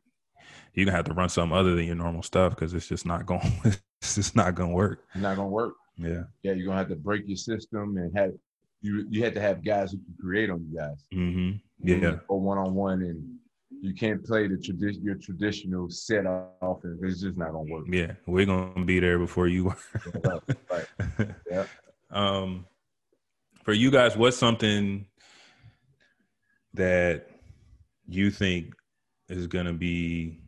[0.79, 3.27] you're gonna have to run something other than your normal stuff because it's just not
[3.27, 5.05] going it's just not gonna work.
[5.17, 5.75] Not gonna work.
[5.97, 6.23] Yeah.
[6.45, 8.31] Yeah, you're gonna have to break your system and have
[8.81, 11.05] you you had to have guys who can create on you guys.
[11.13, 11.51] hmm
[11.83, 12.19] Yeah.
[12.29, 13.25] Go one on one and
[13.83, 16.27] you can't play the tradition your traditional set
[16.63, 17.01] offense.
[17.03, 17.87] It's just not gonna work.
[17.91, 18.13] Yeah.
[18.27, 19.75] We're gonna be there before you
[20.25, 21.29] Right, right.
[21.51, 21.65] Yeah.
[22.11, 22.67] Um,
[23.65, 25.07] for you guys, what's something
[26.75, 27.27] that
[28.07, 28.75] you think
[29.29, 30.39] is going to be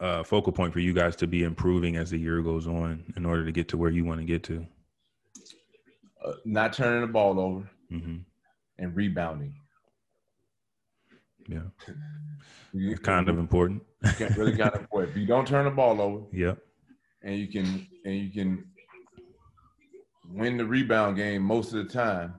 [0.00, 3.24] a focal point for you guys to be improving as the year goes on in
[3.24, 4.66] order to get to where you want to get to?
[6.24, 8.16] Uh, not turning the ball over hmm
[8.78, 9.54] and rebounding.
[11.46, 11.60] Yeah,
[12.72, 13.82] it's kind of important.
[14.18, 15.12] you really kind of important.
[15.12, 16.58] If you don't turn the ball over Yep.
[17.22, 18.64] and you can and you can
[20.30, 22.34] win the rebound game most of the time,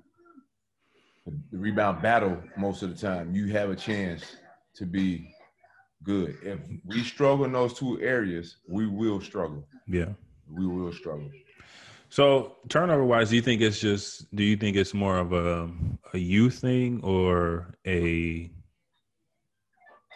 [1.51, 4.37] the rebound battle most of the time, you have a chance
[4.75, 5.34] to be
[6.05, 6.37] good.
[6.43, 9.67] If we struggle in those two areas, we will struggle.
[9.87, 10.09] Yeah.
[10.49, 11.29] We will struggle.
[12.09, 14.33] So turnover wise, do you think it's just?
[14.33, 15.69] Do you think it's more of a
[16.13, 18.49] a you thing or a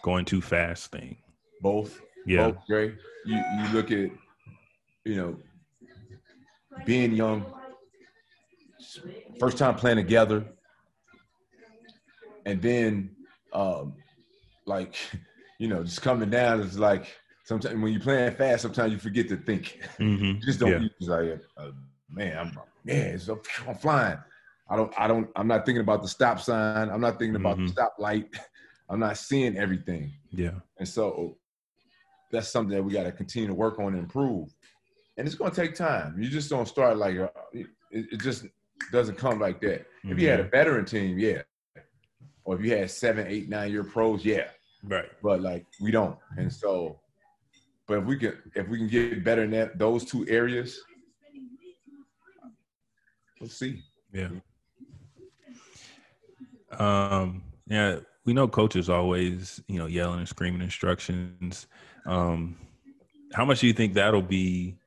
[0.04, 1.18] going too fast thing?
[1.62, 2.00] Both.
[2.26, 2.52] Yeah.
[2.52, 2.96] Both, Dre.
[3.26, 4.12] You you look at,
[5.04, 5.38] you know,
[6.86, 7.46] being young,
[9.40, 10.46] first time playing together,
[12.46, 13.16] and then
[13.52, 13.96] um
[14.70, 14.96] like,
[15.60, 19.28] you know, just coming down is like sometimes when you're playing fast, sometimes you forget
[19.30, 19.80] to think.
[19.98, 20.88] hmm just don't Yeah.
[20.98, 21.72] just like uh,
[22.10, 24.18] man, I'm yeah, it's, I'm flying.
[24.70, 26.90] I don't I don't I'm not thinking about the stop sign.
[26.90, 27.68] I'm not thinking about Mhm.
[27.68, 28.28] the stop light.
[28.90, 30.14] I'm not seeing everything.
[30.32, 30.56] Yeah.
[30.80, 31.38] And so
[32.32, 34.50] that's something that we got to continue to work on and improve.
[35.18, 36.20] And it's going to take time.
[36.20, 38.46] You just don't start like uh, it, it just
[38.92, 39.86] doesn't come like that.
[40.04, 41.42] If you had a veteran team, yeah.
[42.46, 44.48] Or if you had seven, eight, nine year pros, yeah.
[44.84, 45.10] Right.
[45.22, 46.18] But like we don't.
[46.38, 47.00] And so,
[47.88, 50.80] but if we can, if we can get better in that those two areas,
[53.40, 53.84] we'll see.
[54.14, 54.30] Yeah.
[56.72, 61.68] Um, yeah, we know coaches always, you know, yelling and screaming instructions.
[62.06, 62.58] Um,
[63.34, 64.78] how much do you think that'll be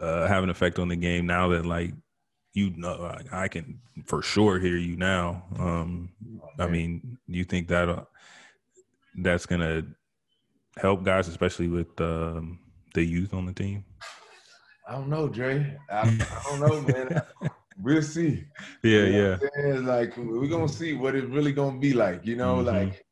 [0.00, 1.92] uh, have an effect on the game now that like
[2.54, 5.44] you know I can for sure hear you now.
[5.58, 6.10] Um,
[6.58, 8.04] I mean, you think that uh,
[9.16, 9.84] that's gonna
[10.76, 12.58] help guys, especially with um,
[12.94, 13.84] the youth on the team?
[14.88, 15.76] I don't know, Dre.
[15.90, 17.22] I, I don't know, man.
[17.82, 18.44] we'll see.
[18.82, 19.78] Yeah, you know yeah.
[19.80, 22.24] Like we're gonna see what it's really gonna be like.
[22.24, 22.66] You know, mm-hmm.
[22.66, 23.04] like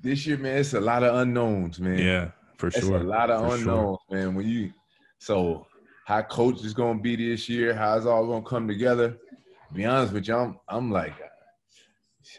[0.00, 0.58] this year, man.
[0.58, 1.98] It's a lot of unknowns, man.
[1.98, 2.80] Yeah, for sure.
[2.80, 4.18] It's a lot of for unknowns, sure.
[4.18, 4.34] man.
[4.34, 4.72] When you
[5.18, 5.66] so
[6.04, 9.10] how coach is gonna be this year, how it's all gonna come together.
[9.10, 11.14] To be honest with you, I'm I'm like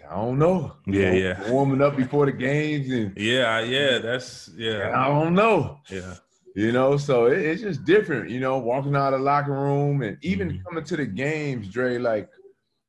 [0.09, 0.75] I don't know.
[0.87, 1.51] Yeah, you know, yeah.
[1.51, 4.91] Warming up before the games and yeah, yeah, that's yeah.
[4.95, 5.79] I don't know.
[5.89, 6.15] Yeah.
[6.55, 10.01] You know, so it, it's just different, you know, walking out of the locker room
[10.01, 10.63] and even mm-hmm.
[10.63, 12.29] coming to the games, Dre, like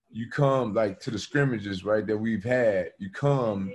[0.09, 3.73] you come like to the scrimmages, right, that we've had, you come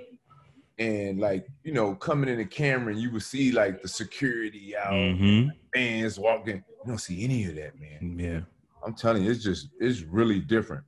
[0.82, 4.76] and like, you know, coming in the Cameron and you would see like the security
[4.76, 5.48] out, mm-hmm.
[5.74, 6.56] fans walking.
[6.56, 8.18] You don't see any of that, man.
[8.18, 8.40] Yeah.
[8.84, 10.84] I'm telling you, it's just it's really different.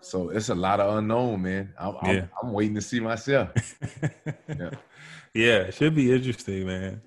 [0.00, 1.72] So it's a lot of unknown, man.
[1.78, 2.10] I'm, yeah.
[2.10, 3.50] I'm, I'm waiting to see myself.
[4.48, 4.70] yeah.
[5.34, 7.00] yeah, it should be interesting, man.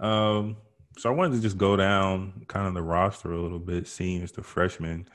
[0.00, 0.56] Um,
[0.98, 4.32] so I wanted to just go down kind of the roster a little bit, seniors
[4.32, 5.08] the freshmen,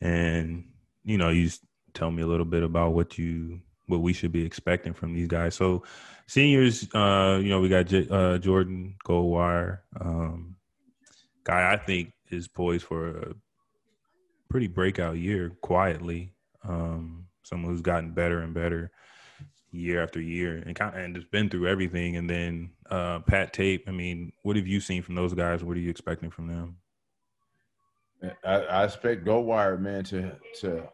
[0.00, 0.64] and
[1.04, 1.48] you know, you
[1.94, 3.60] tell me a little bit about what you
[3.90, 5.54] what we should be expecting from these guys.
[5.54, 5.82] So
[6.26, 10.56] seniors, uh, you know, we got J- uh, Jordan Goldwire, um,
[11.44, 13.34] guy I think is poised for a
[14.48, 16.32] pretty breakout year quietly
[16.64, 18.90] um, someone who's gotten better and better
[19.72, 22.16] year after year and kind of and just been through everything.
[22.16, 23.84] And then uh, Pat Tape.
[23.88, 25.64] I mean, what have you seen from those guys?
[25.64, 26.76] What are you expecting from them?
[28.44, 30.88] I, I expect Goldwire, man, to to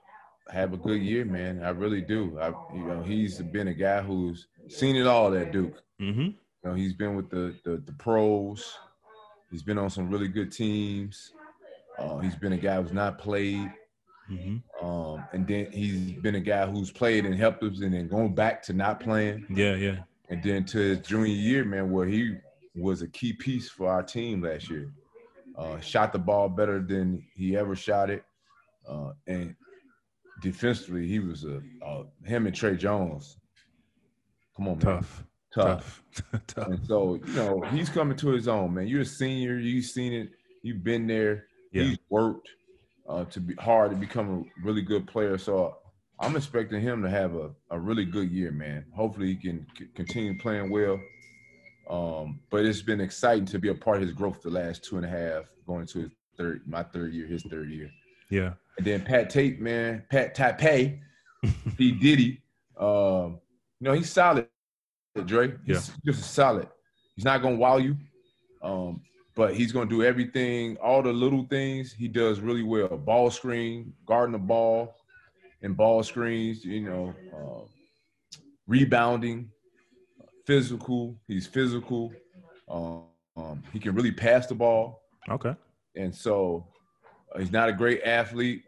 [0.51, 1.63] have a good year, man.
[1.63, 2.39] I really do.
[2.41, 5.83] I, you know, he's been a guy who's seen it all at Duke.
[6.01, 6.21] Mm-hmm.
[6.21, 8.79] You know, he's been with the, the, the pros.
[9.51, 11.33] He's been on some really good teams.
[11.99, 13.73] Uh, he's been a guy who's not played.
[14.31, 14.87] Mm-hmm.
[14.87, 18.35] Um, and then he's been a guy who's played and helped us, and then going
[18.35, 19.47] back to not playing.
[19.49, 19.99] Yeah, yeah.
[20.29, 22.37] And then to his junior year, man, where he
[22.75, 24.93] was a key piece for our team last year.
[25.57, 28.25] Uh, shot the ball better than he ever shot it,
[28.87, 29.55] uh, and
[30.41, 31.61] defensively, he was a
[32.25, 33.37] him and Tre Jones.
[34.57, 35.25] Come on, tough,
[35.57, 35.67] man.
[35.67, 36.03] tough,
[36.47, 36.69] tough.
[36.69, 38.87] And so you know he's coming to his own, man.
[38.87, 39.59] You're a senior.
[39.59, 40.31] You've seen it.
[40.63, 41.47] You've been there.
[41.73, 41.85] Yeah.
[41.85, 42.49] He's worked
[43.09, 45.39] uh, to be hard to become a really good player.
[45.39, 45.77] So
[46.19, 48.87] I'm expecting him to have a, a really good year, man.
[48.95, 50.99] Hopefully he can c- continue playing well.
[51.89, 54.97] Um, but it's been exciting to be a part of his growth the last two
[54.97, 57.91] and a half, going to his third, my third year, his third year.
[58.31, 58.53] Yeah.
[58.79, 61.01] And then Pat Tape, man, Pat Tape,
[61.77, 62.43] P Diddy.
[62.79, 63.41] Um,
[63.81, 64.49] you know, he's solid,
[65.25, 65.55] Dre.
[65.65, 66.13] He's yeah.
[66.13, 66.69] just solid.
[67.15, 67.97] He's not gonna wow you.
[68.63, 69.01] Um,
[69.37, 72.89] but he's going to do everything, all the little things he does really well.
[72.89, 74.97] Ball screen, guarding the ball,
[75.63, 76.65] and ball screens.
[76.65, 79.51] You know, uh, rebounding,
[80.47, 81.17] physical.
[81.29, 82.13] He's physical.
[82.69, 83.05] Um,
[83.37, 85.03] um, he can really pass the ball.
[85.29, 85.55] Okay.
[85.95, 86.67] And so
[87.39, 88.65] he's not a great athlete,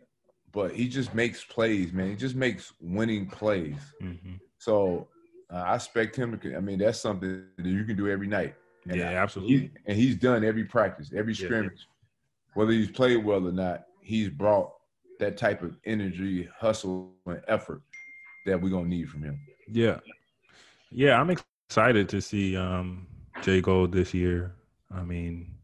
[0.52, 2.10] but he just makes plays, man.
[2.10, 3.76] He just makes winning plays.
[4.02, 4.34] Mm-hmm.
[4.58, 5.08] So
[5.52, 6.56] uh, I expect him to.
[6.56, 8.54] I mean, that's something that you can do every night.
[8.84, 9.56] And yeah, absolutely.
[9.56, 12.52] He, and he's done every practice, every scrimmage, yeah.
[12.54, 13.84] whether he's played well or not.
[14.00, 14.72] He's brought
[15.18, 17.82] that type of energy, hustle, and effort
[18.46, 19.38] that we're gonna need from him.
[19.70, 20.00] Yeah,
[20.90, 23.06] yeah, I'm excited to see um,
[23.42, 24.54] Jay Gold this year.
[24.90, 25.57] I mean,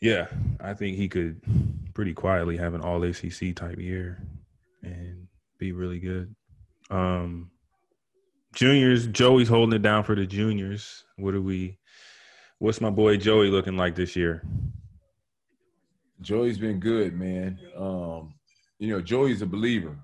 [0.00, 0.28] yeah,
[0.60, 1.40] I think he could
[1.94, 4.22] pretty quietly have an All ACC type year
[4.82, 5.26] and
[5.58, 6.34] be really good.
[6.90, 7.50] Um,
[8.54, 11.04] juniors, Joey's holding it down for the juniors.
[11.16, 11.78] What are we?
[12.58, 14.42] What's my boy Joey looking like this year?
[16.20, 17.58] Joey's been good, man.
[17.76, 18.34] Um,
[18.78, 19.96] you know, Joey's a believer.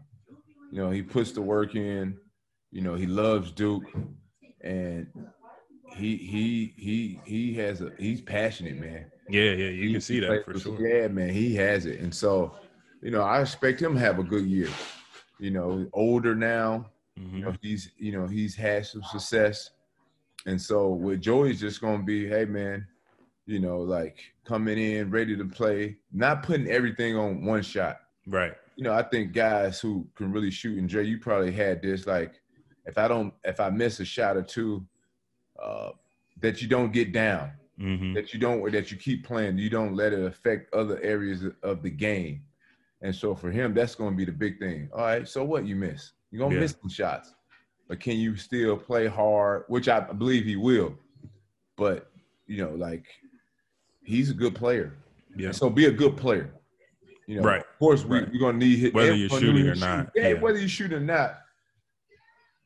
[0.71, 2.17] You know, he puts the work in.
[2.71, 3.85] You know, he loves Duke,
[4.61, 5.07] and
[5.95, 9.07] he he he he has a he's passionate, man.
[9.29, 10.87] Yeah, yeah, you he, can see that for sure.
[10.87, 12.55] Yeah, man, he has it, and so
[13.03, 14.69] you know, I expect him to have a good year.
[15.39, 16.87] You know, older now.
[17.19, 17.37] Mm-hmm.
[17.37, 19.71] You know, he's you know he's had some success.
[20.47, 22.87] And so with Joey's just gonna be, hey man,
[23.47, 28.01] you know, like coming in ready to play, not putting everything on one shot.
[28.27, 28.53] Right.
[28.77, 32.07] You know, I think guys who can really shoot, and Dre, you probably had this,
[32.07, 32.41] like,
[32.87, 34.85] if I don't, if I miss a shot or two,
[35.63, 35.91] uh,
[36.41, 38.15] that you don't get down, mm-hmm.
[38.15, 41.83] that you don't, that you keep playing, you don't let it affect other areas of
[41.83, 42.43] the game.
[43.03, 44.89] And so for him, that's going to be the big thing.
[44.93, 46.13] All right, so what you miss?
[46.31, 46.63] You're gonna Yeah.
[46.63, 47.33] miss some shots,
[47.87, 49.65] but can you still play hard?
[49.69, 50.99] Which I believe he will.
[51.77, 52.11] But
[52.47, 53.07] you know, like
[54.03, 54.97] he's a good player.
[55.37, 55.47] Yeah.
[55.49, 56.53] And so be a good player.
[57.29, 57.61] You know, Right.
[57.61, 58.29] Of course, we, Right.
[58.33, 59.81] we're gonna need hit Whether you're shooting or shoot.
[59.81, 60.41] not, Yeah, yeah.
[60.41, 61.39] whether you shoot or not.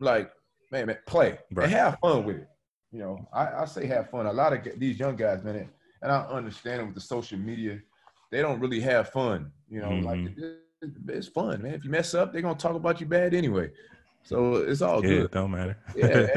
[0.01, 0.31] Like,
[0.73, 1.65] man, man, play Right.
[1.65, 2.49] and have fun with it.
[2.91, 4.26] You know, I, I say have fun.
[4.26, 5.68] A lot of these young guys, man,
[6.03, 7.78] and I understand it with the social media,
[8.30, 9.53] they don't really have fun.
[9.68, 10.39] You know, like Mhm.
[10.43, 10.59] it-
[11.09, 11.74] it's fun, man.
[11.74, 13.70] If you mess up, they're gonna talk about you bad anyway.
[14.22, 15.24] So it's all Yeah, good.
[15.24, 15.76] it don't matter.
[15.97, 16.28] Yeah,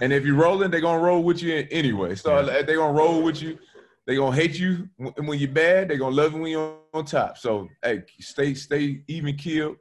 [0.00, 2.14] and if you're rolling, they're gonna roll with you anyway.
[2.14, 2.62] So Yeah.
[2.62, 3.58] they're gonna roll with you.
[4.06, 5.88] They're gonna hate you when when you're bad.
[5.90, 7.36] They're gonna love you when you're on top.
[7.38, 9.76] So hey, stay stay even killed.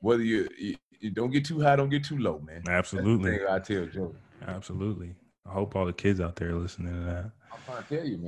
[0.00, 2.62] Whether you, you, you don't get too high, don't get too low, man.
[2.68, 3.46] Absolutely.
[3.46, 4.14] I tell Joe.
[4.46, 5.14] Absolutely.
[5.48, 7.30] I hope all the kids out there are listening to that.
[7.52, 8.18] I'm trying to tell you,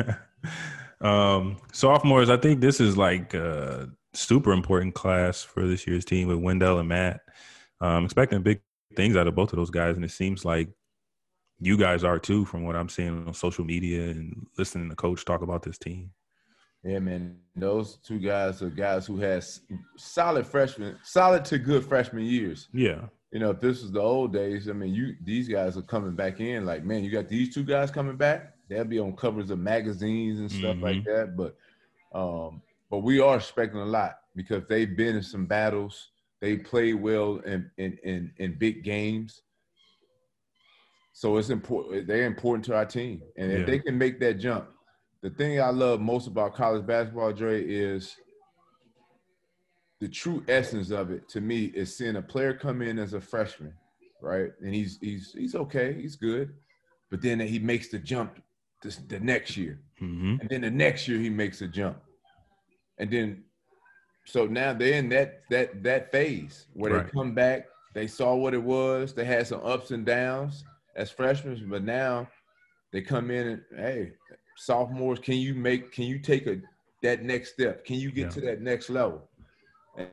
[0.00, 0.18] man.
[1.00, 6.28] um, sophomores, I think this is like a super important class for this year's team
[6.28, 7.20] with Wendell and Matt.
[7.80, 8.60] Um, expecting big
[8.96, 10.68] things out of both of those guys, and it seems like
[11.60, 15.24] you guys are too, from what I'm seeing on social media and listening to coach
[15.24, 16.10] talk about this team.
[16.82, 17.36] Yeah, man.
[17.54, 19.60] Those two guys are guys who has
[19.96, 22.68] solid freshman, solid to good freshman years.
[22.72, 25.82] Yeah, you know, if this was the old days, I mean, you these guys are
[25.82, 26.66] coming back in.
[26.66, 28.54] Like, man, you got these two guys coming back.
[28.68, 31.36] They'll be on covers of magazines and stuff like that.
[31.36, 31.56] But,
[32.12, 36.08] um, but we are expecting a lot because they've been in some battles.
[36.40, 39.42] They played well in in in, in big games.
[41.12, 42.06] So it's important.
[42.06, 43.66] They're important to our team, and if Yeah.
[43.66, 44.68] they can make that jump,
[45.20, 48.16] the thing I love most about college basketball, Dre, is
[50.00, 53.20] the true essence of it to me is seeing a player come in as a
[53.20, 53.74] freshman,
[54.20, 54.50] right?
[54.62, 56.54] And he's he's he's okay, he's good,
[57.10, 58.42] but then he makes the jump
[58.82, 61.98] this, the next year, hmm and then the next year he makes a jump,
[62.98, 63.44] and then
[64.24, 67.04] so now they're in that that that phase where Right.
[67.04, 70.64] they come back, they saw what it was, they had some ups and downs
[70.96, 72.26] as freshmen, but now
[72.92, 74.12] they come in and hey,
[74.56, 76.60] sophomores, can you make can you take a
[77.02, 77.84] that next step?
[77.84, 78.34] Can you get Yeah.
[78.34, 79.29] to that next level?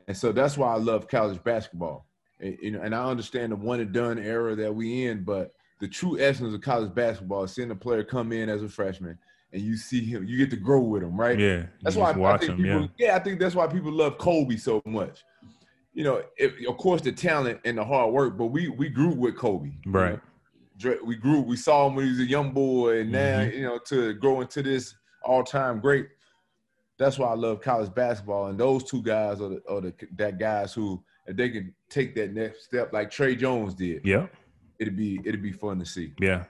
[0.06, 2.06] And, so that's why I love college basketball.
[2.40, 5.52] And, you know, and I understand the one and done era that we in, but
[5.80, 9.18] the true essence of college basketball is seeing a player come in as a freshman
[9.52, 11.38] and you see him, you get to grow with him, right?
[11.38, 11.62] yeah.
[11.82, 12.56] That's why I, I think them.
[12.58, 13.16] people, Yeah, yeah.
[13.16, 15.24] I think that's why people love Kobe so much.
[15.94, 19.14] You know, if, of course the talent and the hard work, but we we grew
[19.14, 20.20] with Kobe, you Right.
[20.82, 20.98] know?
[21.04, 23.54] We grew, we saw him when he was a young boy, and now Mhm.
[23.54, 26.08] you know to grow into this all-time great.
[26.98, 30.38] That's why I love college basketball, and those two guys are the, are the that
[30.38, 34.26] guys who if they can take that next step like Tre Jones did, yeah.
[34.78, 36.12] it'd be it'd be fun to see.
[36.18, 36.44] Yeah.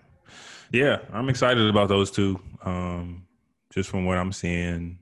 [0.72, 0.99] Yeah.
[1.12, 2.40] I'm excited about those two.
[2.64, 3.26] Um,
[3.72, 4.99] just from what I'm seeing,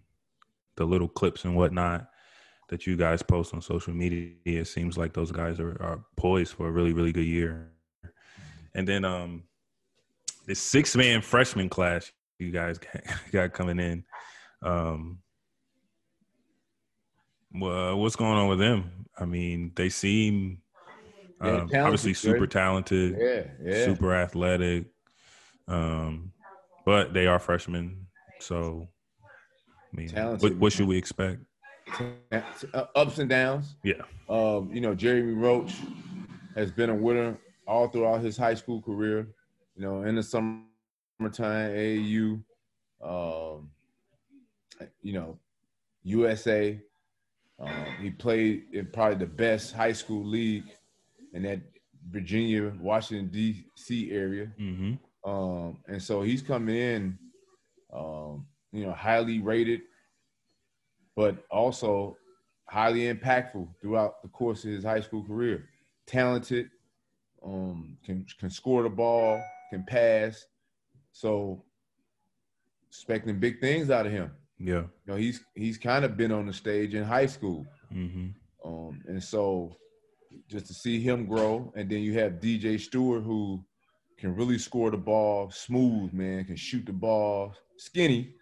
[0.76, 2.09] the little clips and whatnot
[2.68, 6.55] that you guys post on social media, it seems like those guys are, are poised
[6.55, 7.70] for a really, really good year.
[8.74, 9.44] And then um
[10.47, 14.05] the six man freshman class you guys got, got coming in.
[14.62, 15.18] Um
[17.59, 19.07] well, what's going on with them?
[19.19, 20.59] I mean, they seem
[21.41, 22.51] um, obviously super right?
[22.51, 23.85] talented Yeah, yeah.
[23.85, 24.87] super athletic.
[25.69, 26.33] Um,
[26.85, 28.07] but they are freshmen,
[28.39, 28.89] so
[29.93, 31.41] I mean, what, what should we expect?
[32.31, 33.77] Uh, ups and downs.
[33.83, 35.75] Yeah, Um, you know, Jeremy Roach
[36.55, 39.29] has been a winner all throughout his high school career.
[39.77, 40.67] You know, in the summertime,
[41.21, 42.43] AAU,
[43.03, 43.71] um,
[45.03, 45.39] you know,
[46.05, 46.81] USA.
[47.59, 50.65] Um, he played in probably the best high school league
[51.33, 51.61] in that
[52.11, 54.11] Virginia, Washington D.C.
[54.11, 54.51] area.
[54.59, 54.95] mm-hmm.
[55.29, 57.19] Um, and so he's coming in,
[57.93, 59.81] um, you know, highly rated,
[61.17, 62.17] but also
[62.69, 65.65] highly impactful throughout the course of his high school career.
[66.07, 66.71] Talented,
[67.45, 70.47] um, can can score the ball, can pass.
[71.13, 71.65] So
[72.89, 74.31] expecting big things out of him.
[74.59, 77.67] Yeah, You know, he's he's kind of been on the stage in high school.
[77.93, 78.29] mm-hmm.
[78.65, 79.77] Um, and so
[80.49, 83.63] just to see him grow, and then you have DJ Steward who
[84.19, 88.35] can really score the ball, smooth man, can shoot the ball, skinny,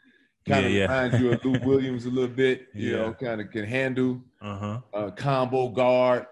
[0.46, 0.86] kind of Yeah, yeah.
[0.86, 2.68] reminds you of Lou Williams a little bit.
[2.74, 2.96] You Yeah.
[2.96, 6.26] know, kind of can handle uh huh, uh, combo guard,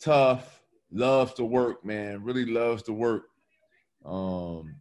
[0.00, 2.24] tough, loves to work, man.
[2.24, 3.24] Really loves to work.
[4.04, 4.76] Um,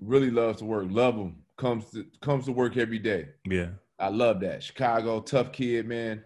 [0.00, 0.86] really loves to work.
[0.90, 1.36] Love him.
[1.58, 3.30] Comes to comes to work every day.
[3.44, 4.62] yeah, I love that.
[4.62, 6.22] Chicago, tough kid, man.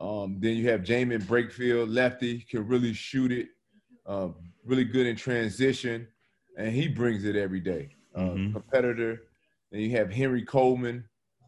[0.00, 3.48] Um, then you have Jaemyn Brakefield, lefty, can really shoot it.
[4.04, 4.34] Um,
[4.64, 6.08] really good in transition,
[6.56, 7.94] and he brings it every day.
[8.16, 8.52] Uh, Mhm.
[8.52, 9.22] Competitor.
[9.70, 11.04] Then you have Henry Coleman,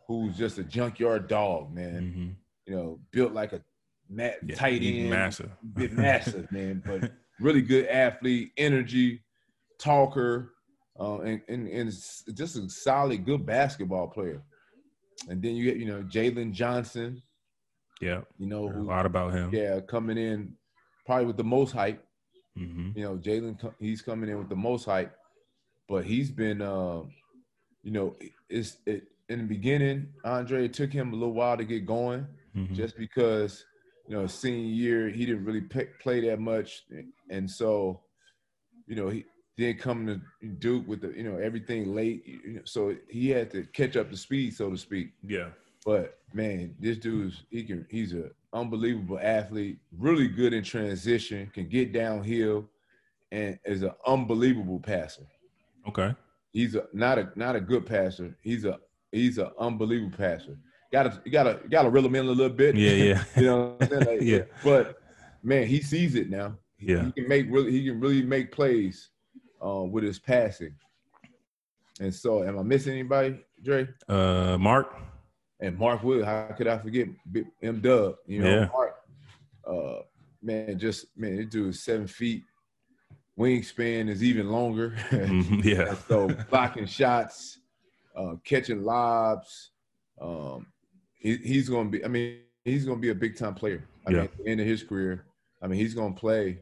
[0.06, 2.02] who's just a junkyard dog, man.
[2.14, 2.36] Mhm.
[2.66, 3.60] You know, built like a
[4.08, 5.50] ma- Yeah, tight end, massive.
[5.74, 6.80] bit massive, man.
[6.86, 9.24] But really good athlete, energy,
[9.78, 10.52] talker,
[11.00, 14.42] uh, and, and and just a solid, good basketball player.
[15.28, 17.22] And then you get, you know, Jalen Johnson,
[18.00, 19.50] Yeah, you know, a lot about him.
[19.52, 20.54] yeah, coming in
[21.06, 22.04] probably with the most hype.
[22.56, 25.14] hmm You know, Jalen, he's coming in with the most hype,
[25.88, 27.02] but he's been, uh,
[27.82, 28.16] you know,
[28.48, 30.08] it's it in the beginning.
[30.24, 33.64] Andre it took him a little while to get going, hmm just because
[34.08, 36.82] you know senior year he didn't really pick, play that much,
[37.30, 38.00] and so
[38.86, 39.24] you know he
[39.58, 43.50] then coming to Duke with the you know everything late, you know, so he had
[43.50, 45.12] to catch up to speed, so to speak.
[45.26, 45.48] Yeah.
[45.84, 51.68] But man, this dude's he can he's an unbelievable athlete, really good in transition, can
[51.68, 52.68] get downhill,
[53.32, 55.26] and is an unbelievable passer.
[55.88, 56.14] Okay.
[56.52, 58.36] He's a not a not a good passer.
[58.42, 58.78] He's a
[59.12, 60.56] he's an unbelievable passer.
[60.92, 62.74] Got to you got to got to reel him in a little bit.
[62.74, 63.24] Yeah, yeah.
[63.36, 63.76] you know.
[63.78, 64.00] What I'm?
[64.00, 64.42] Like, Yeah.
[64.64, 65.00] But
[65.42, 66.56] man, he sees it now.
[66.78, 67.04] Yeah.
[67.04, 69.10] He can make really he can really make plays
[69.64, 70.74] uh, with his passing.
[72.00, 73.88] And so, am I missing anybody, Dre?
[74.08, 74.96] Uh, Mark.
[75.60, 76.24] and Mark Wood.
[76.24, 77.08] How could I forget
[77.62, 78.16] M Dub?
[78.26, 78.68] You know, Yeah.
[78.72, 78.94] Mark.
[79.66, 80.02] Uh,
[80.42, 82.44] man, just man, this dude is seven feet.
[83.38, 84.90] Wingspan is even longer.
[85.10, 85.94] Mhm, Yeah.
[86.08, 87.58] So blocking shots,
[88.16, 89.70] uh, catching lobs.
[90.20, 90.66] Um,
[91.14, 92.04] he, he's going to be.
[92.04, 93.84] I mean, he's going to be a big time player.
[94.06, 94.16] I Yeah.
[94.16, 95.24] mean, at the end of his career,
[95.62, 96.60] I mean, he's going to play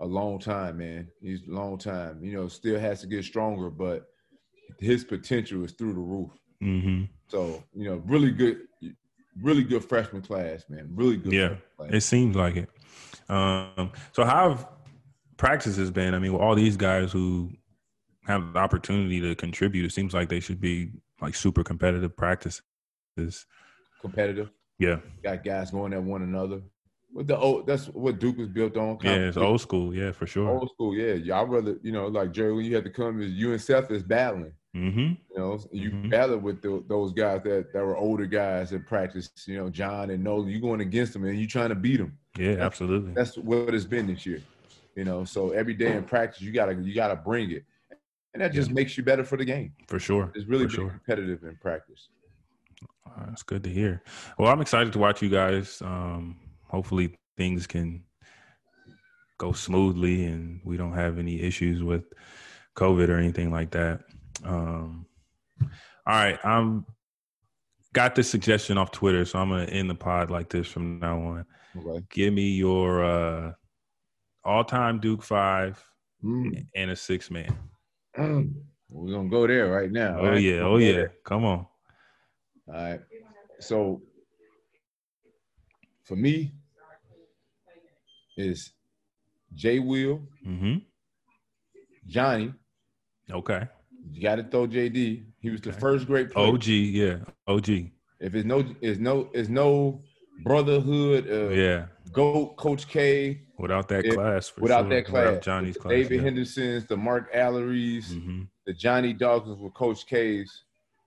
[0.00, 1.08] a long time, man.
[1.20, 2.22] He's a long time.
[2.22, 4.06] You know, still has to get stronger, but
[4.78, 6.30] his potential is through the roof.
[6.60, 8.58] hmm So, you know, really good,
[9.40, 10.88] really good freshman class, man.
[10.94, 11.32] Really good.
[11.32, 11.56] Yeah.
[11.76, 11.90] class.
[11.92, 12.68] It seems like it.
[13.28, 14.68] Um, so how have
[15.36, 16.14] practices been?
[16.14, 17.50] I mean, with all these guys who
[18.26, 22.62] have the opportunity to contribute, it seems like they should be like super competitive practices.
[24.00, 24.50] competitive.
[24.78, 24.98] Yeah.
[25.22, 26.60] Got guys going at one another.
[27.16, 28.98] With the old, that's what Duke was built on.
[29.02, 29.94] Yeah, it's old school.
[29.94, 30.50] Yeah, for sure.
[30.50, 31.14] Old school, yeah.
[31.14, 33.60] Yeah, I'd rather, you know, like Jerry, when you had to come, is you and
[33.60, 34.52] Seth is battling.
[34.74, 36.10] hmm You know, you Mhm.
[36.10, 39.30] battle with the, those guys that, that were older guys in practice.
[39.46, 40.50] You know, Jon and Nolan.
[40.50, 42.18] You going against them and you trying to beat them.
[42.36, 43.14] Yeah, absolutely.
[43.14, 44.42] That's what it's been this year.
[44.94, 47.64] You know, so every day in practice, you gotta you gotta bring it,
[48.34, 49.72] and that just makes you better for the game.
[49.88, 50.32] For sure.
[50.34, 50.90] It's really sure.
[50.90, 52.10] competitive in practice.
[53.26, 54.02] That's good to hear.
[54.38, 55.80] Well, I'm excited to watch you guys.
[55.80, 56.36] Um,
[56.76, 58.02] hopefully, things can
[59.38, 62.04] go smoothly and we don't have any issues with
[62.76, 64.00] COVID or anything like that.
[64.44, 65.06] Um,
[65.62, 65.68] all
[66.06, 66.84] right, I'm
[67.94, 71.18] got this suggestion off Twitter, so I'm gonna end the pod like this from now
[71.18, 71.46] on.
[71.78, 72.04] Okay.
[72.10, 73.52] Give me your uh,
[74.44, 75.82] all-time Duke five
[76.24, 76.66] Mm.
[76.74, 77.54] and a six man.
[78.18, 78.54] Mm.
[78.88, 80.18] We're gonna go there right now.
[80.18, 80.42] Oh right?
[80.42, 80.92] yeah, oh yeah.
[80.92, 81.12] there.
[81.24, 81.66] Come on.
[82.68, 83.00] All right.
[83.60, 84.02] So
[86.04, 86.52] for me,
[88.36, 88.72] is
[89.54, 90.76] Jay Will, hmm
[92.06, 92.52] Johnny.
[93.30, 93.66] Okay.
[94.12, 95.24] You got to throw JD.
[95.40, 96.46] He was the first great player.
[96.46, 97.16] OG, yeah.
[97.48, 97.68] OG.
[98.20, 100.02] If it's no, it's no, it's no
[100.44, 101.28] brotherhood.
[101.28, 101.86] Uh, Yeah.
[102.12, 103.40] Goat, Coach K.
[103.58, 104.90] Without that If- class, for without sure.
[104.90, 106.22] that class, without Johnny's class, David yeah.
[106.22, 110.64] Hendersons, the Mark Alarie's, hmm the Johnny Dawkins with Coach K's.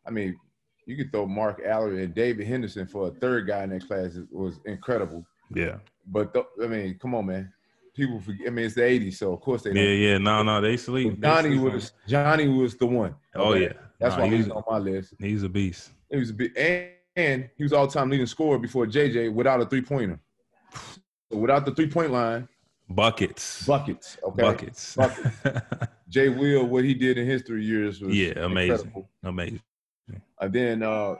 [0.07, 0.37] I mean,
[0.85, 4.15] you could throw Mark Allery and David Henderson for a third guy in that class
[4.15, 5.25] It was incredible.
[5.53, 5.79] Yeah,
[6.11, 7.53] But th- I mean, come on, man.
[7.93, 8.47] People forget.
[8.47, 9.71] I mean, it's the '80s, so of course they.
[9.73, 10.17] yeah, yeah.
[10.17, 11.19] No, no, they sleep.
[11.19, 13.15] they Johnny sleep was Johnny was the one.
[13.35, 13.63] Oh Okay?
[13.63, 15.13] yeah, that's Nah, why he's he's, on my list.
[15.19, 15.91] he's a beast.
[16.09, 19.59] He was a bit, and, and he was all time leading scorer before JJ without
[19.61, 20.19] a three pointer.
[21.31, 22.47] So without the three point line,
[22.89, 24.17] Buckets, buckets.
[24.23, 24.97] Okay, buckets.
[26.09, 28.71] Jay Will, what he did in his three years was Yeah, amazing.
[28.71, 29.09] incredible.
[29.23, 29.61] Amazing.
[30.41, 31.15] And then uh,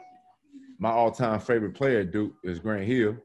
[0.80, 3.18] my all time favorite player, Duke, is Grant Hill.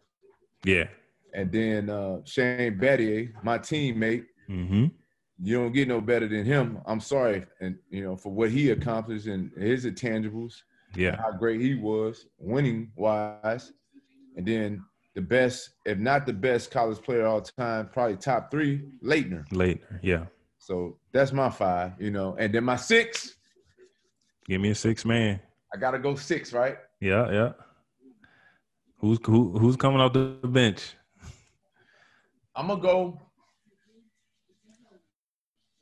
[0.64, 0.88] Yeah.
[1.34, 4.24] And then uh, Shane Battier, my teammate.
[4.46, 4.86] hmm
[5.42, 6.78] You don't get no better than him.
[6.86, 10.54] I'm sorry, and you know for what he accomplished and his intangibles,
[10.94, 11.16] Yeah.
[11.16, 13.72] how great he was, winning wise.
[14.36, 18.50] And then the best, if not the best college player of all time, probably top
[18.50, 19.44] three, Laettner.
[19.52, 20.00] Later.
[20.02, 20.26] Yeah.
[20.58, 22.36] So that's my five, you know.
[22.38, 23.36] And then my six,
[24.46, 25.40] Give me a six man.
[25.74, 26.76] I gotta go six, right?
[27.00, 27.52] Yeah, yeah.
[28.98, 30.26] Who's who, who's coming off the
[30.60, 30.94] bench?
[32.56, 33.20] I'm gonna go.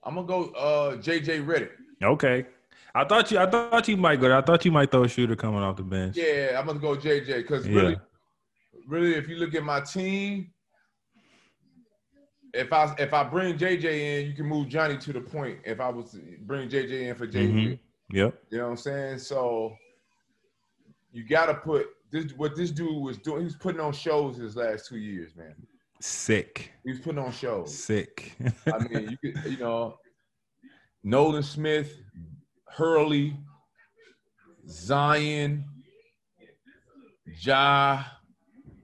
[0.05, 0.45] I'm gonna go.
[0.51, 1.71] Uh, JJ Redick.
[2.03, 2.47] Okay.
[2.95, 3.39] I thought you.
[3.39, 4.37] I thought you might go.
[4.37, 6.17] I thought you might throw a shooter coming off the bench.
[6.17, 7.75] Yeah, I'm gonna go JJ because Yeah.
[7.77, 7.97] really,
[8.87, 10.53] really, if you look at my team,
[12.53, 13.85] if I if I bring JJ
[14.21, 15.61] in, you can move Johnny to the point.
[15.65, 17.79] If I was to bring JJ in for JJ, Mhm.
[18.11, 18.43] Yep.
[18.51, 19.19] you know what I'm saying?
[19.19, 19.77] So
[21.13, 22.33] you gotta put this.
[22.35, 25.55] What this dude was doing, he was putting on shows his last two years, man.
[26.03, 26.73] Sick.
[26.85, 27.77] He was putting on shows.
[27.77, 28.35] Sick.
[28.67, 29.99] I mean, you could, you know,
[31.05, 31.97] Nolan Smith,
[32.69, 33.37] Hurley,
[34.69, 35.65] Zion,
[37.41, 38.03] Ja.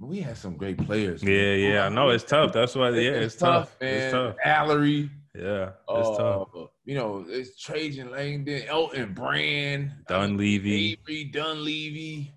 [0.01, 1.25] We had some great players.
[1.25, 1.33] man.
[1.33, 1.87] yeah, yeah.
[1.87, 2.53] I know it's tough.
[2.53, 2.91] That's why.
[2.91, 3.77] Yeah, it's, tough.
[3.81, 3.95] man.
[3.95, 4.37] It's tough.
[4.47, 5.11] Alarie.
[5.35, 6.49] Yeah, it's tough.
[6.57, 10.93] uh, You know, it's Trajan Langdon, Elton Brand, Dunleavy.
[10.93, 12.33] Avery Dunleavy.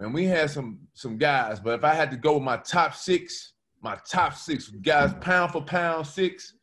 [0.00, 2.94] And we had some some guys, but if I had to go with my top
[2.96, 3.52] six,
[3.82, 6.54] my top six guys, pound for pound six,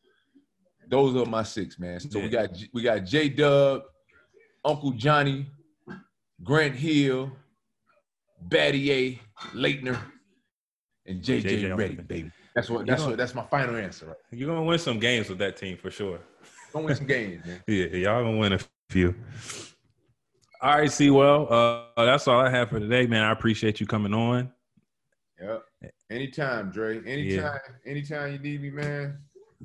[0.89, 1.99] those are my six, man.
[1.99, 3.83] So we got we got J Dub,
[4.63, 5.47] Uncle Johnny,
[6.43, 7.31] Grant Hill,
[8.47, 9.19] Battier,
[9.53, 9.99] Laettner,
[11.05, 12.31] and JJ, JJ Reddy, baby.
[12.55, 14.07] That's what that's know- what that's my final answer.
[14.07, 14.15] Right?
[14.31, 16.19] You're gonna win some games with that team for sure.
[16.71, 17.61] Gonna win some games, man.
[17.67, 18.59] Yeah, y'all gonna win a
[18.89, 19.15] few.
[20.61, 23.23] All right, see, well, uh, that's all I have for today, man.
[23.23, 24.51] I appreciate you coming on.
[25.39, 25.63] Yep.
[26.09, 26.97] Anytime, Dre.
[27.05, 27.91] Anytime, Yeah.
[27.91, 29.17] anytime you need me, man.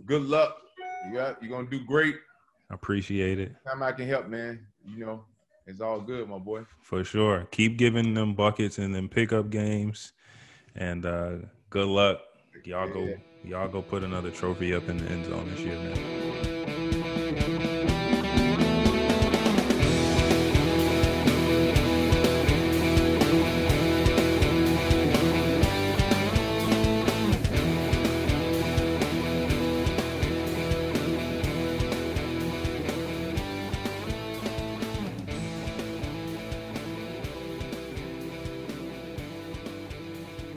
[0.06, 0.56] Good luck.
[1.08, 2.16] You got you're gonna do great.
[2.70, 4.66] I appreciate it Time I can help, man.
[4.86, 5.24] You know,
[5.66, 6.62] it's all good, my boy.
[6.82, 7.46] for sure.
[7.50, 10.12] Keep giving them buckets and them pickup games,
[10.74, 11.32] and uh,
[11.70, 12.20] good luck.
[12.64, 13.14] Y'all go,
[13.44, 16.29] y'all go put another trophy up in the end zone this year, man.